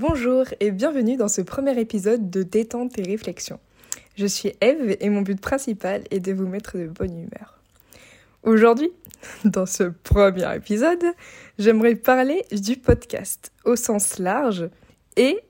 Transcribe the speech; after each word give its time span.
Bonjour 0.00 0.44
et 0.60 0.70
bienvenue 0.70 1.16
dans 1.16 1.26
ce 1.26 1.40
premier 1.40 1.76
épisode 1.76 2.30
de 2.30 2.44
Détente 2.44 2.96
et 3.00 3.02
Réflexion. 3.02 3.58
Je 4.16 4.26
suis 4.26 4.52
Eve 4.60 4.96
et 5.00 5.08
mon 5.08 5.22
but 5.22 5.40
principal 5.40 6.04
est 6.12 6.20
de 6.20 6.32
vous 6.32 6.46
mettre 6.46 6.78
de 6.78 6.86
bonne 6.86 7.18
humeur. 7.18 7.58
Aujourd'hui, 8.44 8.92
dans 9.44 9.66
ce 9.66 9.82
premier 10.04 10.54
épisode, 10.54 11.02
j'aimerais 11.58 11.96
parler 11.96 12.44
du 12.52 12.76
podcast 12.76 13.50
au 13.64 13.74
sens 13.74 14.20
large 14.20 14.70
et 15.16 15.40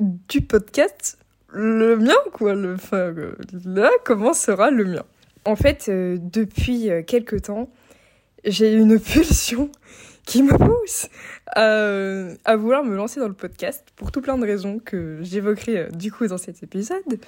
du 0.00 0.40
podcast 0.40 1.16
le 1.46 1.96
mien 1.96 2.18
quoi. 2.32 2.54
Le, 2.54 2.74
enfin, 2.74 3.14
là, 3.64 3.88
comment 4.04 4.34
sera 4.34 4.72
le 4.72 4.84
mien 4.84 5.04
En 5.44 5.54
fait, 5.54 5.86
euh, 5.88 6.18
depuis 6.20 6.90
euh, 6.90 7.04
quelques 7.04 7.42
temps, 7.42 7.70
j'ai 8.44 8.72
une 8.72 8.98
pulsion 8.98 9.70
qui 10.26 10.42
me 10.42 10.56
pousse 10.56 11.08
à, 11.54 12.56
vouloir 12.56 12.84
me 12.84 12.96
lancer 12.96 13.20
dans 13.20 13.28
le 13.28 13.34
podcast 13.34 13.84
pour 13.96 14.10
tout 14.10 14.20
plein 14.20 14.38
de 14.38 14.46
raisons 14.46 14.78
que 14.78 15.18
j'évoquerai 15.22 15.78
euh, 15.78 15.88
du 15.90 16.10
coup 16.10 16.26
dans 16.26 16.38
cet 16.38 16.62
épisode. 16.62 17.20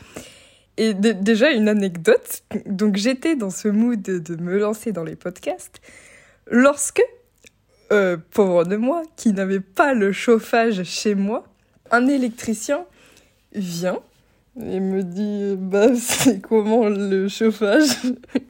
Et 0.77 0.93
déjà 0.93 1.51
une 1.51 1.69
anecdote, 1.69 2.43
donc 2.67 2.97
j'étais 2.97 3.37
dans 3.37 3.51
ce 3.51 3.69
mood 3.69 4.03
de, 4.03 4.37
me 4.43 4.59
lancer 4.59 4.91
dans 4.91 5.05
les 5.05 5.15
podcasts 5.15 5.81
lorsque, 6.51 7.03
euh, 7.93 8.17
pauvre 8.33 8.65
de 8.65 8.75
moi, 8.75 9.03
qui 9.15 9.33
n'avait 9.33 9.61
pas 9.61 9.95
le 9.95 10.11
chauffage 10.11 10.83
chez 10.83 11.15
moi, 11.15 11.45
un 11.93 12.09
électricien 12.09 12.87
vient 13.53 14.01
et 14.61 14.79
me 14.79 15.03
dit 15.03 15.57
bah 15.59 15.95
c'est 15.97 16.41
comment 16.41 16.89
le 16.89 17.29
chauffage? 17.29 17.91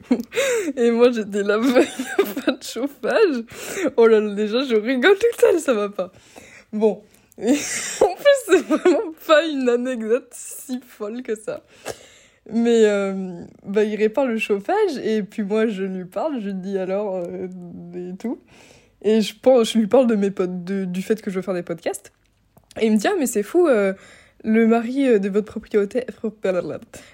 Et 0.77 0.91
moi 0.91 1.11
j'étais 1.11 1.43
là 1.43 1.55
a 1.55 2.41
pas 2.41 2.51
de 2.51 2.63
chauffage. 2.63 3.43
Oh 3.97 4.07
là 4.07 4.19
là 4.19 4.33
déjà 4.33 4.63
je 4.63 4.75
rigole 4.75 5.15
toute 5.15 5.41
seule 5.41 5.59
ça 5.59 5.73
va 5.73 5.89
pas. 5.89 6.11
Bon. 6.71 7.01
En 7.37 7.43
plus 7.43 8.39
c'est 8.45 8.61
vraiment 8.61 9.13
pas 9.25 9.45
une 9.45 9.67
anecdote 9.67 10.29
si 10.31 10.79
folle 10.79 11.23
que 11.23 11.35
ça. 11.35 11.63
Mais 12.51 12.85
euh, 12.85 13.41
bah 13.65 13.83
il 13.83 13.95
répare 13.95 14.27
le 14.27 14.37
chauffage 14.37 14.97
et 15.03 15.23
puis 15.23 15.41
moi 15.41 15.65
je 15.65 15.83
lui 15.83 16.05
parle 16.05 16.39
je 16.39 16.47
lui 16.47 16.53
dis 16.53 16.77
alors 16.77 17.15
euh, 17.15 17.47
et 17.95 18.15
tout. 18.15 18.39
Et 19.01 19.21
je 19.21 19.33
pense 19.39 19.73
je 19.73 19.79
lui 19.79 19.87
parle 19.87 20.05
de 20.05 20.15
mes 20.15 20.29
potes 20.29 20.63
du 20.63 21.01
fait 21.01 21.19
que 21.21 21.31
je 21.31 21.37
veux 21.37 21.41
faire 21.41 21.55
des 21.55 21.63
podcasts. 21.63 22.13
Et 22.79 22.85
il 22.85 22.91
me 22.91 22.97
dit 22.97 23.07
ah 23.07 23.15
mais 23.17 23.25
c'est 23.25 23.43
fou 23.43 23.67
euh, 23.67 23.93
le 24.45 24.67
mari 24.67 25.07
euh, 25.07 25.19
de 25.19 25.27
votre 25.27 25.47
propriétaire, 25.47 26.05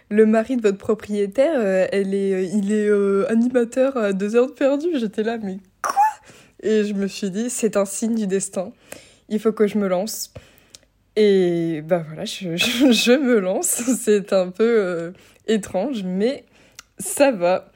le 0.10 0.26
mari 0.26 0.58
de 0.58 0.62
votre 0.62 0.78
propriétaire, 0.78 1.54
euh, 1.56 1.88
elle 1.92 2.14
est, 2.14 2.34
euh, 2.34 2.44
il 2.44 2.72
est 2.72 3.32
animateur 3.32 3.98
à 3.98 4.14
deux 4.14 4.36
heures 4.36 4.48
de 4.48 4.52
perdu. 4.52 4.88
J'étais 4.96 5.24
là, 5.24 5.38
mais 5.42 5.58
quoi? 5.82 5.96
Et 6.62 6.84
je 6.84 6.94
me 6.94 7.08
suis 7.08 7.32
dit, 7.32 7.50
c'est 7.50 7.78
un 7.78 7.86
signe 7.86 8.16
du 8.16 8.28
destin. 8.28 8.72
Il 9.30 9.40
faut 9.40 9.54
que 9.54 9.66
je 9.66 9.78
me 9.78 9.88
lance. 9.88 10.34
Et 11.16 11.82
bah 11.86 12.04
voilà, 12.06 12.26
je, 12.26 12.56
je, 12.58 13.18
me 13.18 13.40
lance. 13.40 13.82
C'est 14.00 14.34
un 14.34 14.50
peu 14.50 15.14
étrange, 15.48 16.04
mais 16.04 16.46
ça 17.00 17.32
va. 17.32 17.72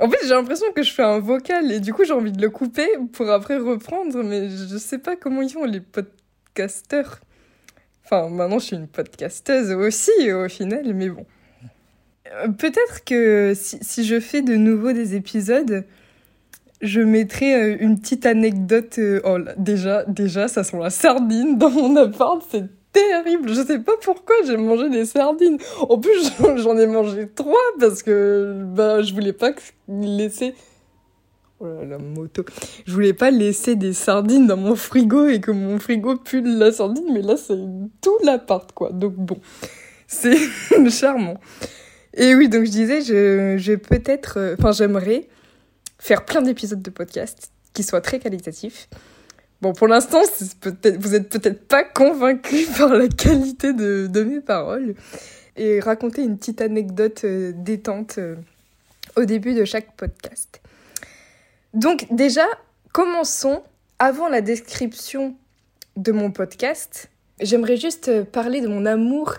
En 0.00 0.08
fait, 0.08 0.18
j'ai 0.22 0.34
l'impression 0.34 0.66
que 0.72 0.84
je 0.84 0.92
fais 0.92 1.02
un 1.02 1.18
vocal 1.18 1.72
et 1.72 1.80
du 1.80 1.92
coup, 1.92 2.04
j'ai 2.04 2.12
envie 2.12 2.30
de 2.30 2.40
le 2.40 2.50
couper 2.50 2.88
pour 3.12 3.28
après 3.30 3.58
reprendre, 3.58 4.22
mais 4.22 4.48
je 4.48 4.78
sais 4.78 4.98
pas 4.98 5.16
comment 5.16 5.42
ils 5.42 5.50
font 5.50 5.64
les 5.64 5.80
podcasteurs. 5.80 7.20
Enfin, 8.10 8.30
maintenant, 8.30 8.58
je 8.58 8.64
suis 8.64 8.76
une 8.76 8.88
podcasteuse 8.88 9.70
aussi, 9.72 10.32
au 10.32 10.48
final, 10.48 10.94
mais 10.94 11.10
bon. 11.10 11.26
Euh, 12.32 12.48
peut-être 12.48 13.04
que 13.04 13.52
si, 13.54 14.02
je 14.06 14.18
fais 14.18 14.40
de 14.40 14.54
nouveau 14.56 14.92
des 14.92 15.14
épisodes, 15.14 15.84
je 16.80 17.02
mettrai 17.02 17.54
euh, 17.54 17.76
une 17.80 18.00
petite 18.00 18.24
anecdote. 18.24 18.98
Euh, 18.98 19.20
oh, 19.24 19.36
déjà, 19.58 20.04
déjà, 20.04 20.48
ça 20.48 20.64
sent 20.64 20.78
la 20.80 20.88
sardine 20.88 21.58
dans 21.58 21.68
mon 21.68 21.96
appart, 21.96 22.42
c'est 22.50 22.64
terrible. 22.94 23.52
Je 23.52 23.62
sais 23.62 23.80
pas 23.80 23.92
pourquoi 24.00 24.36
j'ai 24.46 24.56
mangé 24.56 24.88
des 24.88 25.04
sardines. 25.04 25.58
En 25.86 25.98
plus, 25.98 26.32
j'en 26.56 26.78
ai 26.78 26.86
mangé 26.86 27.28
trois 27.28 27.60
parce 27.78 28.02
que 28.02 28.62
bah, 28.74 29.02
je 29.02 29.12
voulais 29.12 29.34
pas 29.34 29.50
laisser 29.86 30.54
Oh 31.60 31.82
la 31.84 31.98
moto. 31.98 32.44
Je 32.86 32.92
voulais 32.92 33.12
pas 33.12 33.32
laisser 33.32 33.74
des 33.74 33.92
sardines 33.92 34.46
dans 34.46 34.56
mon 34.56 34.76
frigo 34.76 35.26
et 35.26 35.40
que 35.40 35.50
mon 35.50 35.80
frigo 35.80 36.16
pue 36.16 36.40
de 36.40 36.56
la 36.56 36.70
sardine, 36.70 37.12
mais 37.12 37.22
là, 37.22 37.36
c'est 37.36 37.58
tout 38.00 38.16
l'appart, 38.24 38.70
quoi. 38.72 38.92
Donc 38.92 39.14
bon, 39.14 39.40
c'est 40.06 40.38
charmant. 40.90 41.40
Et 42.14 42.34
oui, 42.34 42.48
donc 42.48 42.64
je 42.64 42.70
disais, 42.70 43.00
je, 43.02 43.56
je 43.58 43.74
peut-être, 43.74 44.38
euh, 44.38 44.56
enfin, 44.58 44.72
j'aimerais 44.72 45.28
faire 45.98 46.24
plein 46.24 46.42
d'épisodes 46.42 46.80
de 46.80 46.90
podcast 46.90 47.50
qui 47.74 47.82
soient 47.82 48.00
très 48.00 48.20
qualitatifs. 48.20 48.88
Bon, 49.60 49.72
pour 49.72 49.88
l'instant, 49.88 50.20
vous 50.98 51.14
êtes 51.14 51.28
peut-être 51.28 51.66
pas 51.66 51.82
convaincu 51.82 52.66
par 52.78 52.94
la 52.94 53.08
qualité 53.08 53.72
de, 53.72 54.06
de, 54.06 54.22
mes 54.22 54.40
paroles. 54.40 54.94
Et 55.56 55.80
raconter 55.80 56.22
une 56.22 56.38
petite 56.38 56.60
anecdote 56.60 57.22
euh, 57.24 57.52
détente 57.52 58.18
euh, 58.18 58.36
au 59.16 59.24
début 59.24 59.54
de 59.54 59.64
chaque 59.64 59.96
podcast. 59.96 60.60
Donc 61.78 62.08
déjà, 62.10 62.44
commençons 62.92 63.62
avant 64.00 64.28
la 64.28 64.40
description 64.40 65.36
de 65.94 66.10
mon 66.10 66.32
podcast. 66.32 67.08
J'aimerais 67.40 67.76
juste 67.76 68.24
parler 68.24 68.60
de 68.60 68.66
mon 68.66 68.84
amour 68.84 69.34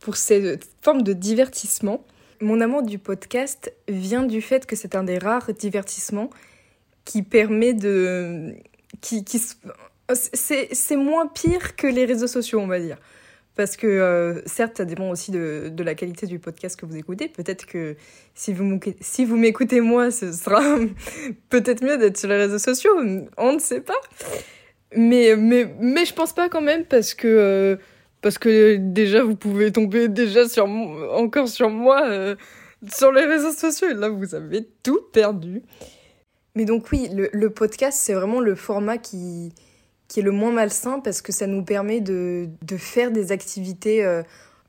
pour 0.00 0.16
cette 0.16 0.68
forme 0.82 1.02
de 1.02 1.12
divertissement. 1.12 2.04
Mon 2.40 2.60
amour 2.60 2.82
du 2.82 2.98
podcast 2.98 3.72
vient 3.86 4.24
du 4.24 4.42
fait 4.42 4.66
que 4.66 4.74
c'est 4.74 4.96
un 4.96 5.04
des 5.04 5.18
rares 5.18 5.52
divertissements 5.52 6.30
qui 7.04 7.22
permet 7.22 7.72
de... 7.72 8.56
Qui, 9.00 9.24
qui... 9.24 9.40
C'est 10.12 10.96
moins 10.96 11.28
pire 11.28 11.76
que 11.76 11.86
les 11.86 12.04
réseaux 12.04 12.26
sociaux, 12.26 12.58
on 12.58 12.66
va 12.66 12.80
dire. 12.80 12.96
Parce 13.56 13.76
que 13.76 13.86
euh, 13.86 14.40
certes, 14.46 14.78
ça 14.78 14.84
dépend 14.84 15.10
aussi 15.10 15.32
de, 15.32 15.70
de, 15.72 15.82
la 15.82 15.94
qualité 15.94 16.26
du 16.26 16.38
podcast 16.38 16.78
que 16.78 16.86
vous 16.86 16.96
écoutez. 16.96 17.28
Peut-être 17.28 17.66
que 17.66 17.96
si 18.34 18.52
vous, 18.52 18.78
si 19.00 19.26
m'écoutez 19.26 19.80
moi, 19.80 20.10
ce 20.10 20.32
sera 20.32 20.78
peut-être 21.50 21.82
mieux 21.82 21.98
d'être 21.98 22.16
sur 22.16 22.28
les 22.28 22.36
réseaux 22.36 22.58
sociaux. 22.58 22.92
On 23.36 23.52
ne 23.52 23.58
sait 23.58 23.80
pas. 23.80 24.00
Mais, 24.96 25.34
mais, 25.36 25.74
mais 25.80 26.04
je 26.04 26.14
pense 26.14 26.32
pas 26.32 26.48
quand 26.48 26.60
même 26.60 26.84
parce 26.84 27.14
que, 27.14 27.28
euh, 27.28 27.76
parce 28.22 28.38
que 28.38 28.76
déjà, 28.76 29.22
vous 29.22 29.36
pouvez 29.36 29.72
tomber 29.72 30.08
déjà 30.08 30.48
sur, 30.48 30.64
encore 30.66 31.48
sur 31.48 31.70
moi 31.70 32.08
euh, 32.08 32.36
sur 32.92 33.10
les 33.10 33.24
réseaux 33.24 33.52
sociaux. 33.52 33.88
Et 33.90 33.94
là, 33.94 34.08
vous 34.08 34.34
avez 34.34 34.68
tout 34.82 35.00
perdu. 35.12 35.62
Mais 36.54 36.64
donc 36.64 36.90
oui, 36.92 37.08
le 37.12 37.50
podcast, 37.50 37.98
c'est 38.00 38.14
vraiment 38.14 38.40
le 38.40 38.54
format 38.54 38.98
qui 38.98 39.52
qui 40.10 40.18
est 40.18 40.24
le 40.24 40.32
moins 40.32 40.50
malsain 40.50 40.98
parce 40.98 41.22
que 41.22 41.30
ça 41.30 41.46
nous 41.46 41.62
permet 41.62 42.00
de, 42.00 42.48
de 42.62 42.76
faire 42.76 43.12
des 43.12 43.30
activités 43.30 44.04
euh, 44.04 44.24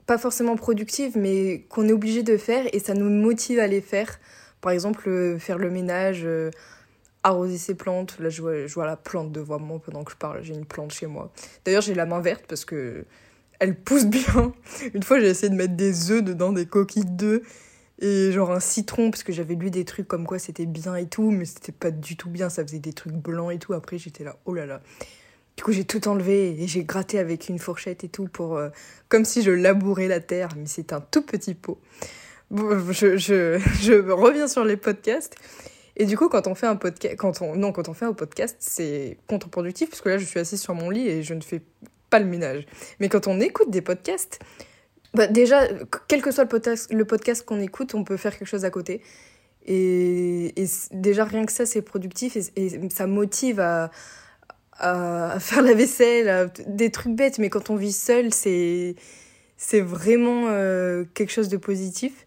pas 0.06 0.20
forcément 0.20 0.56
productives 0.56 1.18
mais 1.18 1.66
qu'on 1.68 1.90
est 1.90 1.92
obligé 1.92 2.22
de 2.22 2.38
faire 2.38 2.66
et 2.72 2.78
ça 2.80 2.94
nous 2.94 3.10
motive 3.10 3.60
à 3.60 3.66
les 3.66 3.82
faire. 3.82 4.20
Par 4.62 4.72
exemple, 4.72 5.10
euh, 5.10 5.40
faire 5.40 5.58
le 5.58 5.72
ménage, 5.72 6.22
euh, 6.26 6.52
arroser 7.24 7.58
ses 7.58 7.74
plantes. 7.74 8.20
Là, 8.20 8.30
je 8.30 8.44
vois, 8.72 8.86
la 8.86 8.96
plante 8.96 9.32
devant 9.32 9.58
moi 9.58 9.82
pendant 9.84 10.04
que 10.04 10.12
je 10.12 10.18
parle. 10.18 10.44
J'ai 10.44 10.54
une 10.54 10.66
plante 10.66 10.94
chez 10.94 11.08
moi. 11.08 11.32
D'ailleurs, 11.66 11.82
j'ai 11.82 11.96
la 11.96 12.06
main 12.06 12.22
verte 12.22 12.46
parce 12.48 12.64
que 12.64 13.06
elle 13.58 13.76
pousse 13.76 14.06
bien. 14.06 14.54
Une 14.94 15.02
fois, 15.02 15.20
j'ai 15.20 15.28
essayé 15.28 15.50
de 15.50 15.56
mettre 15.56 15.76
des 15.76 16.12
œufs 16.12 16.24
dedans, 16.24 16.52
des 16.52 16.68
coquilles 16.68 17.06
d'œufs 17.06 17.42
et 17.98 18.32
genre 18.32 18.52
un 18.52 18.60
citron 18.60 19.10
parce 19.10 19.24
que 19.24 19.34
j'avais 19.34 19.56
lu 19.56 19.72
des 19.72 19.86
trucs 19.86 20.08
comme 20.08 20.28
quoi 20.28 20.38
c'était 20.38 20.66
bien 20.66 20.96
et 20.96 21.08
tout 21.08 21.30
mais 21.30 21.46
c'était 21.46 21.72
pas 21.72 21.92
du 21.92 22.18
tout 22.18 22.32
bien 22.32 22.50
ça 22.50 22.64
faisait 22.64 22.80
des 22.80 22.94
trucs 22.94 23.14
blancs 23.14 23.54
et 23.54 23.60
tout 23.60 23.74
après 23.74 24.00
j'étais 24.00 24.24
là 24.24 24.38
oh 24.46 24.56
là 24.56 24.66
là 24.66 24.82
du 25.62 25.66
coup, 25.66 25.74
j'ai 25.74 25.86
tout 25.86 26.08
enlevé 26.08 26.60
et 26.60 26.66
j'ai 26.66 26.84
gratté 26.84 27.20
avec 27.20 27.48
une 27.48 27.60
fourchette 27.60 28.04
et 28.04 28.08
tout 28.08 28.28
pour 28.28 28.58
euh, 28.58 28.70
comme 29.10 29.26
si 29.26 29.44
je 29.44 29.52
labourais 29.52 30.08
la 30.08 30.20
terre, 30.20 30.50
mais 30.58 30.66
c'est 30.66 30.92
un 30.92 31.02
tout 31.02 31.22
petit 31.22 31.54
pot. 31.54 31.80
je, 32.50 33.16
je, 33.16 33.60
je, 33.80 34.12
reviens 34.12 34.48
sur 34.48 34.66
les 34.66 34.76
podcasts. 34.76 35.36
Et 35.98 36.08
du 36.08 36.18
coup, 36.18 36.30
quand 36.30 36.48
on 36.48 36.56
fait 36.56 36.66
un 36.66 36.78
podcast, 36.78 37.16
quand 37.16 37.44
on 37.44 37.56
non, 37.56 37.74
quand 37.74 37.90
on 37.90 37.94
fait 37.94 38.06
un 38.06 38.14
podcast, 38.14 38.56
c'est 38.58 39.20
contre-productif 39.28 39.92
parce 39.92 40.02
que 40.02 40.10
là, 40.10 40.18
je 40.18 40.26
suis 40.26 40.40
assise 40.40 40.60
sur 40.60 40.74
mon 40.74 40.90
lit 40.90 41.08
et 41.08 41.22
je 41.22 41.36
ne 41.36 41.42
fais 41.42 41.62
pas 42.10 42.18
le 42.18 42.26
ménage. 42.26 42.66
Mais 43.00 43.08
quand 43.08 43.28
on 43.28 43.40
écoute 43.40 43.70
des 43.70 43.82
podcasts, 43.82 44.40
bah 45.14 45.28
déjà, 45.28 45.68
quel 46.08 46.24
que 46.24 46.32
soit 46.32 46.46
le 46.46 46.50
podcast, 46.50 46.92
le 46.92 47.06
podcast 47.06 47.46
qu'on 47.46 47.60
écoute, 47.60 47.94
on 47.94 48.04
peut 48.04 48.18
faire 48.18 48.36
quelque 48.36 48.48
chose 48.48 48.66
à 48.66 48.72
côté. 48.72 49.04
Et, 49.68 50.60
et 50.60 50.68
déjà, 50.92 51.24
rien 51.24 51.46
que 51.46 51.52
ça, 51.52 51.68
c'est 51.68 51.84
productif 51.84 52.36
et, 52.36 52.46
et 52.56 52.90
ça 52.90 53.06
motive 53.06 53.60
à, 53.60 53.92
à 54.82 55.40
faire 55.40 55.62
la 55.62 55.74
vaisselle, 55.74 56.52
des 56.68 56.92
trucs 56.92 57.16
bêtes, 57.16 57.40
mais 57.40 57.50
quand 57.50 57.70
on 57.70 57.76
vit 57.76 57.94
seul, 57.94 58.34
c'est 58.34 58.96
c'est 59.62 59.82
vraiment 59.82 60.48
euh, 60.48 61.06
quelque 61.14 61.32
chose 61.32 61.48
de 61.48 61.58
positif. 61.58 62.26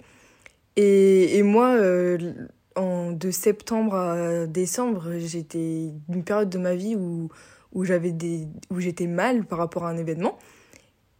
Et, 0.77 1.37
et 1.37 1.43
moi, 1.43 1.75
euh, 1.75 2.33
de 2.77 3.31
septembre 3.33 3.97
à 3.97 4.47
décembre, 4.47 5.19
j'étais 5.19 5.91
une 6.09 6.23
période 6.23 6.49
de 6.49 6.59
ma 6.59 6.77
vie 6.77 6.95
où, 6.95 7.31
où 7.73 7.85
j'avais 7.85 8.12
des 8.12 8.47
où 8.71 8.79
j'étais 8.79 9.09
mal 9.09 9.45
par 9.45 9.59
rapport 9.59 9.85
à 9.85 9.91
un 9.91 9.97
événement. 9.97 10.39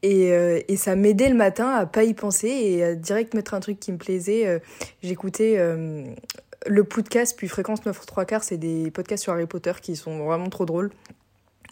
Et, 0.03 0.33
euh, 0.33 0.61
et 0.69 0.77
ça 0.77 0.95
m'aidait 0.95 1.31
le 1.31 1.35
matin 1.35 1.69
à 1.71 1.85
pas 1.85 2.05
y 2.05 2.15
penser 2.15 2.49
et 2.49 2.85
à 2.85 2.95
direct 2.95 3.35
mettre 3.35 3.55
un 3.55 3.61
truc 3.61 3.81
qui 3.81 3.91
me 3.91 3.99
plaisait. 3.99 4.63
J'écoutais 5.03 5.59
le 6.67 6.85
podcast, 6.85 7.35
puis 7.37 7.49
Fréquence 7.49 7.85
9 7.85 8.07
3 8.07 8.25
quarts, 8.25 8.45
c'est 8.45 8.57
des 8.57 8.91
podcasts 8.93 9.25
sur 9.25 9.33
Harry 9.33 9.47
Potter 9.47 9.73
qui 9.83 9.97
sont 9.97 10.25
vraiment 10.25 10.49
trop 10.49 10.65
drôles. 10.65 10.91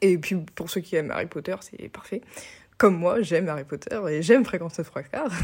Et 0.02 0.18
puis 0.18 0.36
pour 0.54 0.68
ceux 0.68 0.80
qui 0.80 0.96
aiment 0.96 1.10
Harry 1.10 1.26
Potter, 1.26 1.56
c'est 1.60 1.88
parfait. 1.88 2.20
Comme 2.76 2.96
moi, 2.96 3.22
j'aime 3.22 3.48
Harry 3.48 3.64
Potter 3.64 3.98
et 4.10 4.22
j'aime 4.22 4.44
Fréquence 4.44 4.80
3 4.84 5.02
quarts. 5.04 5.32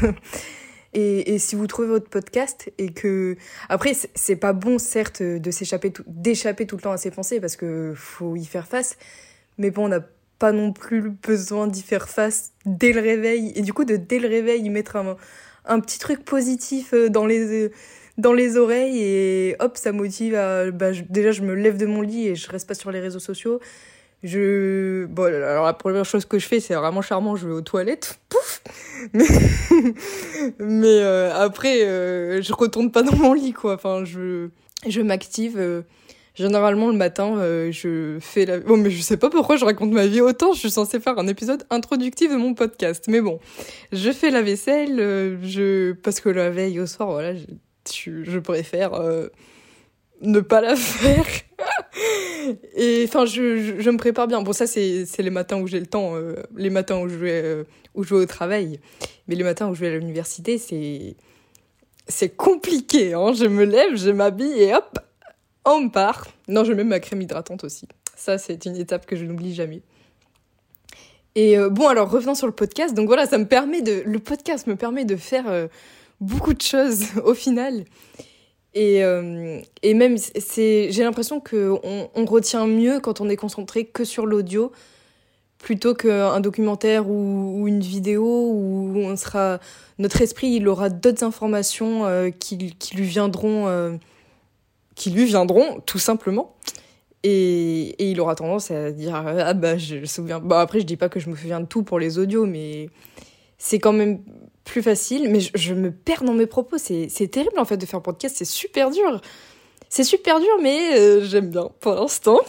Et, 0.93 1.37
si 1.37 1.55
vous 1.55 1.67
trouvez 1.67 1.87
votre 1.87 2.09
podcast 2.09 2.71
et 2.79 2.91
que 2.91 3.37
après 3.69 3.93
c'est 4.15 4.35
pas 4.35 4.53
bon 4.53 4.79
certes 4.79 5.21
de 5.21 5.51
s'échapper 5.51 5.93
d'échapper 6.07 6.65
tout 6.65 6.77
le 6.77 6.81
temps 6.81 6.91
à 6.91 6.97
ses 6.97 7.11
pensées 7.11 7.39
parce 7.39 7.55
que 7.55 7.93
faut 7.95 8.35
y 8.35 8.43
faire 8.43 8.67
face 8.67 8.97
mais 9.59 9.69
bon 9.69 9.85
on 9.85 9.89
n'a 9.89 9.99
pas 10.39 10.51
non 10.51 10.73
plus 10.73 11.11
besoin 11.11 11.67
d'y 11.67 11.83
faire 11.83 12.09
face 12.09 12.53
dès 12.65 12.91
le 12.91 13.01
réveil 13.01 13.53
et 13.55 13.61
du 13.61 13.71
coup 13.71 13.85
de 13.85 13.97
dès 13.97 14.17
le 14.17 14.27
réveil 14.27 14.67
mettre 14.71 14.95
un, 14.95 15.79
petit 15.79 15.99
truc 15.99 16.25
positif 16.25 16.95
euh, 16.95 17.07
dans 17.07 17.27
les 17.27 17.69
dans 18.17 18.33
les 18.33 18.57
oreilles 18.57 18.99
et 18.99 19.55
hop 19.59 19.77
ça 19.77 19.91
motive 19.91 20.33
à 20.33 20.71
bah, 20.71 20.89
déjà 21.07 21.31
je 21.31 21.43
me 21.43 21.53
lève 21.53 21.77
de 21.77 21.85
mon 21.85 22.01
lit 22.01 22.29
et 22.29 22.35
je 22.35 22.49
reste 22.49 22.67
pas 22.67 22.73
sur 22.73 22.89
les 22.89 22.99
réseaux 22.99 23.19
sociaux 23.19 23.59
je 24.23 25.05
bon 25.05 25.23
alors 25.23 25.65
la 25.65 25.73
première 25.73 26.03
chose 26.03 26.25
que 26.25 26.39
je 26.39 26.45
fais 26.45 26.59
c'est 26.59 26.75
vraiment 26.75 27.01
charmant 27.01 27.35
je 27.35 27.47
vais 27.47 27.53
aux 27.53 27.61
toilettes. 27.61 28.19
Pouf 28.27 28.61
mais 29.13 29.25
mais 30.59 30.99
euh, 31.01 31.33
après 31.33 31.85
euh, 31.85 32.41
je 32.41 32.53
retourne 32.53 32.91
pas 32.91 33.01
dans 33.03 33.15
mon 33.15 33.33
lit 33.33 33.53
quoi. 33.53 33.75
Enfin 33.75 34.03
je 34.03 34.49
je 34.87 35.01
m'active 35.01 35.55
euh, 35.57 35.83
généralement 36.35 36.87
le 36.87 36.97
matin 36.97 37.35
je 37.71 38.17
fais 38.19 38.45
la 38.45 38.59
bon 38.59 38.77
mais 38.77 38.89
je 38.89 39.01
sais 39.01 39.17
pas 39.17 39.29
pourquoi 39.29 39.55
je 39.55 39.63
raconte 39.63 39.91
ma 39.91 40.05
vie 40.05 40.21
autant 40.21 40.51
je 40.51 40.59
suis 40.59 40.71
censée 40.71 40.99
faire 40.99 41.17
un 41.17 41.27
épisode 41.27 41.65
introductif 41.69 42.29
de 42.29 42.37
mon 42.37 42.53
podcast. 42.53 43.05
Mais 43.07 43.21
bon 43.21 43.39
je 43.93 44.11
fais 44.11 44.31
la 44.31 44.41
vaisselle 44.41 44.97
je 45.43 45.93
parce 45.93 46.19
que 46.19 46.27
la 46.29 46.49
veille 46.49 46.79
au 46.81 46.87
soir 46.87 47.09
voilà 47.09 47.35
je 47.35 47.45
je, 47.89 48.23
je 48.23 48.39
préfère 48.39 48.91
ne 50.21 50.39
pas 50.41 50.61
la 50.61 50.75
faire 50.75 51.25
et 52.75 53.03
enfin, 53.07 53.25
je, 53.25 53.89
me 53.89 53.97
prépare 53.97 54.27
bien. 54.27 54.41
Bon, 54.41 54.53
ça, 54.53 54.67
c'est 54.67 55.05
les 55.19 55.29
matins 55.29 55.59
où 55.59 55.67
j'ai 55.67 55.79
le 55.79 55.85
temps, 55.85 56.15
euh, 56.15 56.35
les 56.55 56.69
matins 56.69 56.99
où 56.99 57.09
je, 57.09 57.15
vais, 57.15 57.41
euh, 57.43 57.63
où 57.95 58.03
je 58.03 58.13
vais 58.13 58.21
au 58.21 58.25
travail. 58.25 58.79
Mais 59.27 59.35
les 59.35 59.43
matins 59.43 59.69
où 59.69 59.75
je 59.75 59.81
vais 59.81 59.87
à 59.87 59.97
l'université, 59.97 60.57
c'est 60.57 61.15
c'est 62.07 62.29
compliqué. 62.29 63.13
Hein. 63.13 63.33
Je 63.33 63.45
me 63.45 63.63
lève, 63.65 63.95
je 63.95 64.09
m'habille 64.09 64.61
et 64.61 64.73
hop, 64.73 64.99
on 65.65 65.89
part. 65.89 66.27
Non, 66.47 66.63
je 66.63 66.73
mets 66.73 66.83
ma 66.83 66.99
crème 66.99 67.21
hydratante 67.21 67.63
aussi. 67.63 67.87
Ça, 68.15 68.37
c'est 68.37 68.65
une 68.65 68.75
étape 68.75 69.05
que 69.05 69.15
je 69.15 69.25
n'oublie 69.25 69.53
jamais. 69.53 69.81
Et 71.35 71.57
euh, 71.57 71.69
bon, 71.69 71.87
alors 71.87 72.09
revenons 72.09 72.35
sur 72.35 72.47
le 72.47 72.53
podcast. 72.53 72.95
Donc 72.95 73.07
voilà, 73.07 73.27
ça 73.27 73.37
me 73.37 73.45
permet 73.45 73.81
de, 73.81 74.01
le 74.05 74.19
podcast 74.19 74.65
me 74.65 74.75
permet 74.75 75.05
de 75.05 75.15
faire 75.15 75.67
beaucoup 76.19 76.53
de 76.53 76.61
choses 76.61 77.05
au 77.23 77.33
final. 77.33 77.85
Et, 78.75 79.03
euh, 79.03 79.59
et 79.81 79.93
même, 79.93 80.17
j'ai 80.17 81.03
l'impression 81.03 81.39
qu'on 81.39 82.09
on 82.13 82.25
retient 82.25 82.67
mieux 82.67 82.99
quand 82.99 83.19
on 83.21 83.29
est 83.29 83.35
concentré 83.35 83.85
que 83.85 84.03
sur 84.03 84.25
l'audio 84.25 84.71
plutôt 85.57 85.93
qu'un 85.93 86.39
documentaire 86.39 87.09
ou, 87.09 87.67
une 87.67 87.81
vidéo 87.81 88.23
où 88.23 88.93
on 88.95 89.15
sera 89.17 89.59
notre 89.97 90.21
esprit 90.21 90.47
il 90.47 90.67
aura 90.67 90.89
d'autres 90.89 91.23
informations 91.23 92.05
euh, 92.05 92.29
qui, 92.29 92.73
qui 92.75 92.95
lui 92.95 93.05
viendront 93.05 93.67
euh, 93.67 93.97
qui 94.95 95.11
lui 95.11 95.25
viendront 95.25 95.81
tout 95.85 95.99
simplement. 95.99 96.55
Et, 97.23 97.89
et 98.01 98.11
il 98.11 98.21
aura 98.21 98.35
tendance 98.35 98.71
à 98.71 98.91
dire 98.91 99.13
ah 99.15 99.53
bah 99.53 99.77
je 99.77 99.97
me 99.97 100.05
souviens. 100.05 100.39
Bah 100.39 100.61
après 100.61 100.79
je 100.79 100.85
dis 100.85 100.95
pas 100.95 101.09
que 101.09 101.19
je 101.19 101.29
me 101.29 101.35
souviens 101.35 101.59
de 101.59 101.65
tout 101.65 101.83
pour 101.83 101.99
les 101.99 102.17
audios 102.17 102.45
mais 102.45 102.89
c'est 103.57 103.79
quand 103.79 103.93
même 103.93 104.19
plus 104.69 104.83
facile, 104.83 105.29
mais 105.29 105.39
je, 105.39 105.73
me 105.73 105.91
perds 105.91 106.23
dans 106.23 106.33
mes 106.33 106.45
propos. 106.45 106.77
C'est 106.77 107.27
terrible 107.31 107.57
en 107.57 107.65
fait 107.65 107.77
de 107.77 107.85
faire 107.85 108.01
podcast, 108.01 108.35
c'est 108.37 108.45
super 108.45 108.91
dur. 108.91 109.19
C'est 109.89 110.03
super 110.03 110.39
dur, 110.39 110.59
mais 110.61 110.99
euh, 110.99 111.21
j'aime 111.25 111.49
bien 111.49 111.69
pour 111.79 111.95
l'instant. 111.95 112.39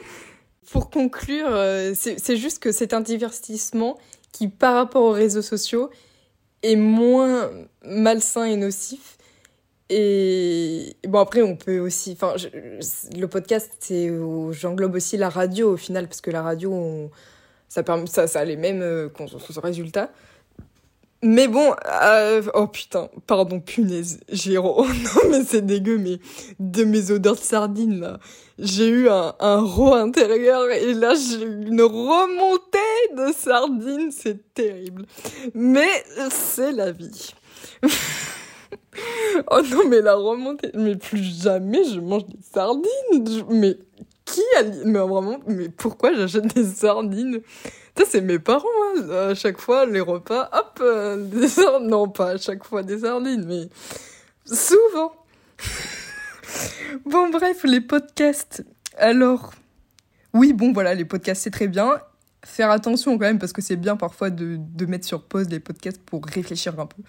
pour 0.72 0.90
conclure, 0.90 1.46
euh, 1.50 1.92
c'est 1.94 2.36
juste 2.36 2.58
que 2.58 2.72
c'est 2.72 2.92
un 2.92 3.00
divertissement 3.00 3.96
qui, 4.32 4.48
par 4.48 4.74
rapport 4.74 5.04
aux 5.04 5.12
réseaux 5.12 5.42
sociaux, 5.42 5.90
est 6.64 6.76
moins 6.76 7.50
malsain 7.84 8.44
et 8.44 8.56
nocif. 8.56 9.16
Et 9.88 10.96
bon, 11.06 11.20
après, 11.20 11.42
on 11.42 11.54
peut 11.54 11.78
aussi. 11.78 12.12
Enfin, 12.12 12.34
le 13.16 13.26
podcast, 13.26 13.70
c'est. 13.78 14.10
J'englobe 14.50 14.96
aussi 14.96 15.16
la 15.16 15.28
radio 15.28 15.74
au 15.74 15.76
final, 15.76 16.08
parce 16.08 16.20
que 16.20 16.30
la 16.32 16.42
radio, 16.42 17.10
ça, 17.68 17.84
permet, 17.84 18.06
ça, 18.06 18.26
ça 18.26 18.40
a 18.40 18.44
les 18.44 18.56
mêmes 18.56 18.82
euh, 18.82 19.08
résultats. 19.62 20.10
Mais 21.24 21.46
bon, 21.46 21.72
euh, 21.86 22.42
oh 22.54 22.66
putain, 22.66 23.08
pardon, 23.28 23.60
punaise, 23.60 24.18
Géro. 24.28 24.84
non 24.86 25.30
mais 25.30 25.44
c'est 25.44 25.64
dégueu, 25.64 25.96
mais 25.96 26.18
de 26.58 26.82
mes 26.82 27.12
odeurs 27.12 27.36
de 27.36 27.40
sardines 27.40 28.00
là, 28.00 28.18
j'ai 28.58 28.88
eu 28.88 29.08
un, 29.08 29.32
un 29.38 29.64
intérieur 29.92 30.68
et 30.70 30.94
là 30.94 31.14
j'ai 31.14 31.44
eu 31.44 31.66
une 31.68 31.82
remontée 31.82 32.78
de 33.16 33.32
sardines, 33.32 34.10
c'est 34.10 34.52
terrible. 34.52 35.06
Mais 35.54 36.04
c'est 36.28 36.72
la 36.72 36.90
vie. 36.90 37.32
oh 39.50 39.60
non 39.70 39.88
mais 39.88 40.00
la 40.00 40.16
remontée, 40.16 40.72
mais 40.74 40.96
plus 40.96 41.22
jamais 41.22 41.84
je 41.84 42.00
mange 42.00 42.26
des 42.26 42.42
sardines. 42.52 43.44
Mais 43.48 43.76
qui 44.24 44.42
a... 44.58 44.62
Mais 44.84 44.98
vraiment, 44.98 45.38
mais 45.46 45.68
pourquoi 45.68 46.14
j'achète 46.14 46.54
des 46.54 46.64
sardines? 46.64 47.40
Ça, 47.96 48.04
c'est 48.08 48.20
mes 48.20 48.38
parents, 48.38 48.66
hein. 48.96 49.10
À 49.10 49.34
chaque 49.34 49.58
fois, 49.58 49.84
les 49.84 50.00
repas, 50.00 50.48
hop, 50.52 50.78
euh, 50.80 51.16
des 51.16 51.48
sardines. 51.48 51.88
Non, 51.88 52.08
pas 52.08 52.30
à 52.30 52.38
chaque 52.38 52.64
fois 52.64 52.82
des 52.82 53.00
sardines, 53.00 53.44
mais 53.46 53.68
souvent. 54.46 55.12
bon, 57.04 57.28
bref, 57.30 57.64
les 57.64 57.80
podcasts. 57.80 58.64
Alors, 58.96 59.52
oui, 60.32 60.52
bon, 60.52 60.72
voilà, 60.72 60.94
les 60.94 61.04
podcasts, 61.04 61.42
c'est 61.42 61.50
très 61.50 61.68
bien. 61.68 62.00
Faire 62.44 62.70
attention 62.70 63.18
quand 63.18 63.26
même, 63.26 63.38
parce 63.38 63.52
que 63.52 63.62
c'est 63.62 63.76
bien 63.76 63.96
parfois 63.96 64.30
de, 64.30 64.56
de 64.58 64.86
mettre 64.86 65.06
sur 65.06 65.22
pause 65.22 65.48
les 65.48 65.60
podcasts 65.60 66.00
pour 66.00 66.24
réfléchir 66.24 66.78
un 66.80 66.86
peu 66.86 67.02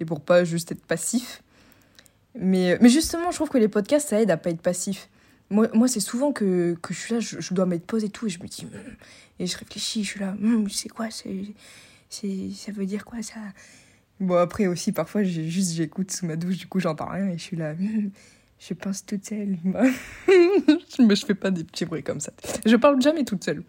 et 0.00 0.04
pour 0.04 0.20
pas 0.20 0.44
juste 0.44 0.72
être 0.72 0.84
passif. 0.86 1.42
Mais, 2.34 2.78
mais 2.80 2.88
justement, 2.88 3.30
je 3.30 3.36
trouve 3.36 3.48
que 3.48 3.58
les 3.58 3.68
podcasts, 3.68 4.08
ça 4.10 4.20
aide 4.20 4.30
à 4.30 4.36
pas 4.36 4.50
être 4.50 4.62
passif. 4.62 5.08
Moi, 5.50 5.68
moi 5.74 5.88
c'est 5.88 6.00
souvent 6.00 6.32
que, 6.32 6.76
que 6.82 6.92
je 6.92 6.98
suis 6.98 7.14
là, 7.14 7.20
je, 7.20 7.54
dois 7.54 7.66
mettre 7.66 7.86
pause 7.86 8.04
et 8.04 8.10
tout, 8.10 8.26
et 8.26 8.30
je 8.30 8.40
me 8.42 8.46
dis, 8.46 8.66
hmm, 8.66 8.96
et 9.38 9.46
je 9.46 9.56
réfléchis, 9.56 10.04
je 10.04 10.10
suis 10.10 10.20
là, 10.20 10.32
hmm, 10.38 10.68
c'est 10.68 10.88
quoi, 10.88 11.08
c'est, 11.10 11.54
ça 12.10 12.72
veut 12.72 12.86
dire 12.86 13.04
quoi 13.04 13.22
ça? 13.22 13.40
Bon, 14.20 14.36
après 14.36 14.66
aussi, 14.66 14.92
parfois, 14.92 15.22
j'ai, 15.22 15.48
juste 15.48 15.72
j'écoute 15.72 16.10
sous 16.10 16.26
ma 16.26 16.36
douche, 16.36 16.58
du 16.58 16.66
coup, 16.66 16.80
j'entends 16.80 17.08
rien, 17.08 17.28
et 17.28 17.38
je 17.38 17.42
suis 17.42 17.56
là, 17.56 17.74
hmm, 17.74 18.10
je 18.58 18.74
pense 18.74 19.06
toute 19.06 19.24
seule. 19.24 19.56
Mais 20.98 21.16
je 21.16 21.24
fais 21.24 21.34
pas 21.34 21.50
des 21.50 21.64
petits 21.64 21.84
bruits 21.84 22.02
comme 22.02 22.20
ça. 22.20 22.32
Je 22.66 22.76
parle 22.76 23.00
jamais 23.00 23.24
toute 23.24 23.44
seule. 23.44 23.62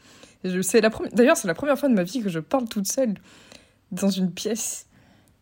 La 0.43 0.89
première, 0.89 1.11
d'ailleurs, 1.13 1.37
c'est 1.37 1.47
la 1.47 1.53
première 1.53 1.77
fois 1.77 1.89
de 1.89 1.93
ma 1.93 2.03
vie 2.03 2.21
que 2.21 2.29
je 2.29 2.39
parle 2.39 2.67
toute 2.67 2.87
seule 2.87 3.13
dans 3.91 4.09
une 4.09 4.31
pièce. 4.31 4.87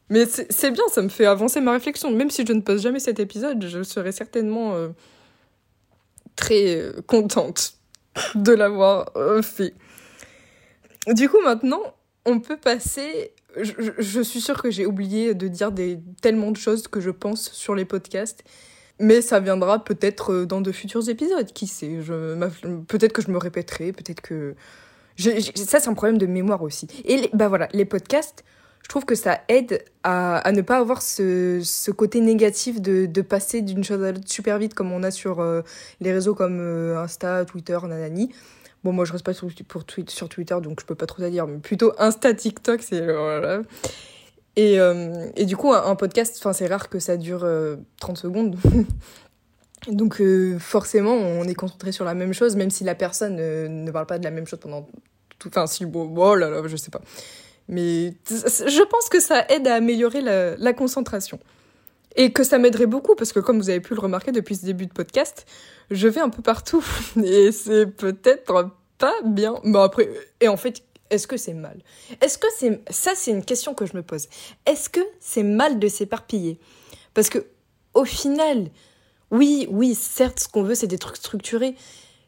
Mais 0.10 0.26
c'est, 0.26 0.72
bien, 0.72 0.84
ça 0.92 1.02
me 1.02 1.10
fait 1.10 1.26
avancer 1.26 1.62
ma 1.62 1.74
réflexion. 1.74 2.12
Même 2.12 2.30
si 2.30 2.46
je 2.46 2.54
ne 2.54 2.62
poste 2.62 2.84
jamais 2.84 3.00
cet 3.00 3.20
épisode, 3.20 3.66
je 3.66 3.84
serai 3.84 4.12
certainement. 4.12 4.74
Euh, 4.76 4.90
très 6.38 6.78
euh, 6.78 6.94
contente 7.06 7.74
de 8.36 8.54
l'avoir 8.54 9.12
euh, 9.18 9.42
fait. 9.42 9.74
Du 11.08 11.28
coup, 11.28 11.42
maintenant, 11.44 11.82
on 12.26 12.40
peut 12.40 12.58
passer. 12.58 13.34
Je, 13.60 14.22
suis 14.22 14.40
sûre 14.40 14.62
que 14.62 14.70
j'ai 14.70 14.86
oublié 14.86 15.34
de 15.34 15.48
dire 15.48 15.72
tellement 16.22 16.52
de 16.52 16.58
choses 16.58 16.88
que 16.88 17.02
je 17.02 17.10
pense 17.10 17.52
sur 17.52 17.76
les 17.76 17.86
podcasts. 17.86 18.44
Mais 19.00 19.22
ça 19.22 19.40
viendra 19.40 19.84
peut-être 19.84 20.34
euh, 20.34 20.46
dans 20.46 20.62
de 20.62 20.72
futurs 20.72 21.08
épisodes, 21.10 21.52
qui 21.54 21.68
sait. 21.68 22.00
Peut-être 22.88 23.14
que 23.14 23.22
je 23.22 23.30
me 23.30 23.38
répéterai, 23.38 23.92
peut-être 23.92 24.22
que. 24.22 24.56
ça, 25.18 25.80
c'est 25.80 25.88
un 25.88 25.94
problème 25.94 26.18
de 26.18 26.26
mémoire 26.26 26.62
aussi. 26.62 26.88
Et 27.06 27.30
bah 27.34 27.48
voilà, 27.48 27.68
les 27.74 27.86
podcasts, 27.86 28.44
je 28.88 28.90
trouve 28.90 29.04
que 29.04 29.16
ça 29.16 29.42
aide 29.50 29.84
à, 30.04 30.50
ne 30.54 30.62
pas 30.62 30.78
avoir 30.78 31.02
ce, 31.02 31.92
côté 31.92 32.22
négatif 32.22 32.80
de, 32.80 33.22
passer 33.22 33.62
d'une 33.62 33.84
chose 33.84 34.02
à 34.02 34.14
l'autre 34.14 34.30
super 34.32 34.58
vite 34.58 34.74
comme 34.74 34.94
on 34.94 35.04
a 35.04 35.12
sur 35.12 35.42
euh, 35.42 35.62
les 36.00 36.14
réseaux 36.14 36.34
comme 36.34 36.60
euh, 36.62 36.98
Insta, 36.98 37.44
Twitter, 37.44 37.78
nanani. 37.84 38.32
Bon, 38.86 38.94
moi 38.94 39.04
je 39.04 39.12
reste 39.12 39.26
pas 39.26 39.34
sur, 39.34 39.50
Twitter 40.30 40.56
donc 40.64 40.80
je 40.80 40.86
peux 40.86 40.96
pas 40.96 41.06
trop 41.06 41.22
à 41.22 41.30
dire, 41.30 41.48
mais 41.48 41.58
plutôt 41.58 41.92
Insta, 41.98 42.34
TikTok, 42.34 42.82
c'est. 42.82 43.02
Voilà. 43.02 43.62
Et, 44.56 44.80
euh, 44.80 45.32
du 45.34 45.58
coup, 45.58 45.74
un, 45.74 45.96
podcast, 45.98 46.38
enfin, 46.40 46.54
c'est 46.54 46.68
rare 46.68 46.88
que 46.88 47.00
ça 47.00 47.18
dure 47.18 47.46
30 48.00 48.18
secondes. 48.18 48.56
donc, 49.92 50.22
forcément, 50.60 51.12
on 51.14 51.44
est 51.44 51.56
concentré 51.56 51.92
sur 51.92 52.06
la 52.06 52.14
même 52.14 52.32
chose, 52.32 52.56
même 52.56 52.70
si 52.70 52.86
la 52.86 52.96
personne 52.96 53.36
ne 53.36 53.92
parle 53.92 54.06
pas 54.06 54.18
de 54.18 54.24
la 54.24 54.32
même 54.32 54.48
chose 54.48 54.62
pendant 54.62 54.88
tout. 55.40 55.50
Enfin, 55.50 55.68
si, 55.68 55.86
bon, 55.86 56.10
oh 56.16 56.36
là 56.36 56.50
là, 56.50 56.62
je 56.66 56.78
sais 56.78 56.90
pas. 56.90 57.02
Mais 57.68 58.14
je 58.28 58.84
pense 58.84 59.10
que 59.10 59.20
ça 59.20 59.46
aide 59.50 59.68
à 59.68 59.76
améliorer 59.76 60.22
la, 60.22 60.74
concentration. 60.74 61.40
Et 62.16 62.32
que 62.32 62.44
ça 62.44 62.58
m'aiderait 62.58 62.88
beaucoup 62.88 63.16
parce 63.16 63.32
que 63.32 63.40
comme 63.40 63.58
vous 63.58 63.70
avez 63.70 63.80
pu 63.80 63.94
le 63.94 64.00
remarquer 64.00 64.32
depuis 64.32 64.56
ce 64.56 64.66
début 64.66 64.88
de 64.88 64.94
podcast, 64.94 65.46
je 65.92 66.08
vais 66.08 66.22
un 66.22 66.30
peu 66.30 66.42
partout. 66.42 66.84
Et 67.24 67.52
c'est 67.52 67.86
peut-être 67.86 68.72
pas 68.98 69.14
bien. 69.24 69.56
Bon 69.64 69.82
après, 69.82 70.10
et 70.42 70.48
en 70.48 70.58
fait, 70.58 70.82
est-ce 71.12 71.28
que 71.28 71.38
c'est 71.38 71.54
mal? 71.54 71.80
Est-ce 72.22 72.38
que 72.40 72.48
c'est... 72.58 72.82
Ça, 72.90 73.12
c'est 73.16 73.32
une 73.32 73.46
question 73.46 73.76
que 73.76 73.86
je 73.86 73.96
me 73.96 74.02
pose. 74.02 74.28
Est-ce 74.66 74.90
que 74.90 75.02
c'est 75.20 75.44
mal 75.44 75.78
de 75.78 75.88
s'éparpiller? 75.88 76.60
Parce 77.14 77.30
que 77.30 77.46
au 77.94 78.06
final, 78.06 78.70
oui, 79.32 79.68
oui, 79.70 79.96
certes, 79.96 80.40
ce 80.40 80.48
qu'on 80.48 80.64
veut, 80.64 80.76
c'est 80.76 80.88
des 80.88 80.98
trucs 80.98 81.18
structurés. 81.18 81.76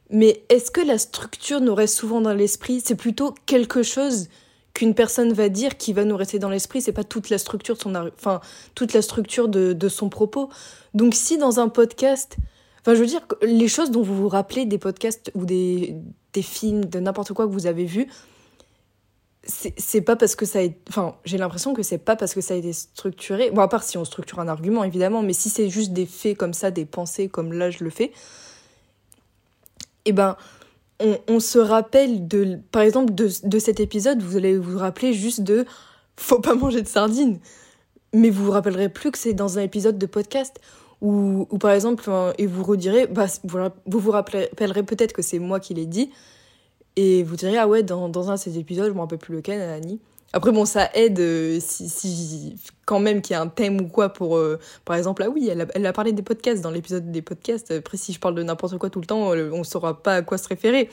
Mais 0.10 0.44
est-ce 0.50 0.72
que 0.72 0.82
la 0.82 0.98
structure 0.98 1.62
nous 1.62 1.76
reste 1.76 1.96
souvent 1.96 2.22
dans 2.22 2.34
l'esprit? 2.34 2.82
C'est 2.84 2.96
plutôt 2.96 3.36
quelque 3.46 3.84
chose 3.84 4.28
qu'une 4.74 4.94
personne 4.94 5.34
va 5.34 5.50
dire 5.50 5.78
qui 5.78 5.94
va 5.94 6.06
nous 6.06 6.16
rester 6.16 6.40
dans 6.40 6.50
l'esprit. 6.50 6.82
C'est 6.82 6.94
pas 6.94 7.04
toute 7.04 7.30
la 7.30 7.38
structure 7.38 7.76
de 7.76 7.82
son, 7.82 7.96
enfin, 7.96 8.40
toute 8.76 8.94
la 8.94 9.02
structure 9.02 9.48
de, 9.48 9.74
de 9.74 9.90
son 9.90 10.10
propos. 10.10 10.50
Donc 10.94 11.14
si 11.16 11.38
dans 11.38 11.60
un 11.60 11.70
podcast, 11.70 12.38
enfin, 12.82 12.96
je 12.96 13.00
veux 13.00 13.08
dire, 13.08 13.26
les 13.42 13.68
choses 13.68 13.92
dont 13.92 14.02
vous 14.02 14.16
vous 14.16 14.30
rappelez 14.30 14.66
des 14.66 14.78
podcasts 14.78 15.32
ou 15.36 15.46
des, 15.46 15.96
des 16.34 16.42
films, 16.42 16.86
de 16.86 17.00
n'importe 17.00 17.34
quoi 17.34 17.48
que 17.48 17.52
vous 17.52 17.68
avez 17.68 17.86
vu, 17.86 18.08
c'est 19.44 20.02
pas 20.02 20.16
parce 20.16 20.36
que 20.36 20.46
ça 20.46 20.62
été... 20.62 20.80
Enfin, 20.90 21.16
j'ai 21.26 21.38
l'impression 21.38 21.74
que 21.74 21.82
c'est 21.82 21.98
pas 21.98 22.16
parce 22.16 22.34
que 22.34 22.42
ça 22.42 22.54
a 22.54 22.58
été 22.58 22.74
structuré. 22.74 23.50
Bon, 23.52 23.62
à 23.62 23.68
part 23.68 23.84
si 23.84 23.98
on 23.98 24.06
structure 24.06 24.40
un 24.40 24.48
argument, 24.48 24.84
évidemment, 24.84 25.24
mais 25.24 25.34
si 25.34 25.50
c'est 25.50 25.70
juste 25.70 25.92
des 25.92 26.06
faits 26.06 26.38
comme 26.38 26.54
ça, 26.54 26.72
des 26.72 26.86
pensées 26.86 27.30
comme 27.30 27.54
là 27.54 27.72
je 27.72 27.84
le 27.84 27.90
fais, 27.90 28.12
eh 30.06 30.12
ben, 30.12 30.36
on, 31.28 31.40
se 31.40 31.60
rappelle 31.60 32.28
de... 32.28 32.60
Par 32.72 32.82
exemple, 32.82 33.14
de, 33.14 33.30
de, 33.44 33.60
cet 33.60 33.80
épisode, 33.80 34.22
vous 34.22 34.38
allez 34.38 34.58
vous 34.58 34.78
rappeler 34.78 35.14
juste 35.14 35.42
de 35.42 35.66
faut 36.18 36.40
pas 36.40 36.56
manger 36.56 36.82
de 36.82 36.88
sardines. 36.88 37.40
Mais 38.14 38.30
vous 38.30 38.46
vous 38.46 38.52
rappellerez 38.52 38.90
plus 38.90 39.12
que 39.12 39.18
c'est 39.18 39.34
dans 39.34 39.58
un 39.58 39.62
épisode 39.62 39.98
de 39.98 40.06
podcast. 40.06 40.60
Ou, 41.02 41.46
par 41.60 41.72
exemple, 41.72 42.10
et 42.38 42.46
vous 42.46 42.64
redirez, 42.64 43.08
bah, 43.08 43.28
vous 43.46 44.00
vous 44.00 44.12
rappellerez 44.12 44.84
peut-être 44.84 45.14
que 45.14 45.22
c'est 45.22 45.40
moi 45.40 45.62
qui 45.62 45.74
l'ai 45.74 45.86
dit, 45.86 46.12
et 46.98 47.24
vous 47.24 47.38
direz, 47.38 47.58
ah 47.58 47.70
ouais, 47.70 47.84
dans, 47.84 48.10
dans 48.10 48.30
un 48.30 48.36
de 48.36 48.40
ces 48.40 48.58
épisodes, 48.60 48.90
je 48.90 48.94
me 48.94 49.00
rappelle 49.00 49.20
plus 49.20 49.34
lequel, 49.34 49.62
Annie. 49.62 50.02
Après, 50.32 50.52
bon, 50.52 50.66
ça 50.66 50.90
aide 50.94 51.20
euh, 51.20 51.60
si, 51.60 51.90
si, 51.90 52.56
quand 52.86 53.00
même 53.00 53.22
qu'il 53.22 53.34
y 53.34 53.38
a 53.38 53.42
un 53.42 53.48
thème 53.48 53.82
ou 53.82 53.88
quoi 53.88 54.10
pour. 54.10 54.38
Euh, 54.38 54.60
par 54.86 54.96
exemple, 54.96 55.24
ah 55.24 55.30
oui, 55.30 55.50
elle 55.50 55.86
a, 55.86 55.94
parlé 55.94 56.12
des 56.12 56.22
podcasts 56.22 56.62
dans 56.62 56.70
l'épisode 56.70 57.12
des 57.12 57.22
podcasts. 57.22 57.72
Après, 57.72 57.98
si 57.98 58.14
je 58.14 58.20
parle 58.20 58.36
de 58.36 58.44
n'importe 58.44 58.78
quoi 58.78 58.90
tout 58.90 59.00
le 59.00 59.08
temps, 59.08 59.34
euh, 59.34 59.50
on 59.52 59.64
saura 59.64 60.02
pas 60.02 60.16
à 60.16 60.22
quoi 60.22 60.38
se 60.38 60.48
référer. 60.48 60.90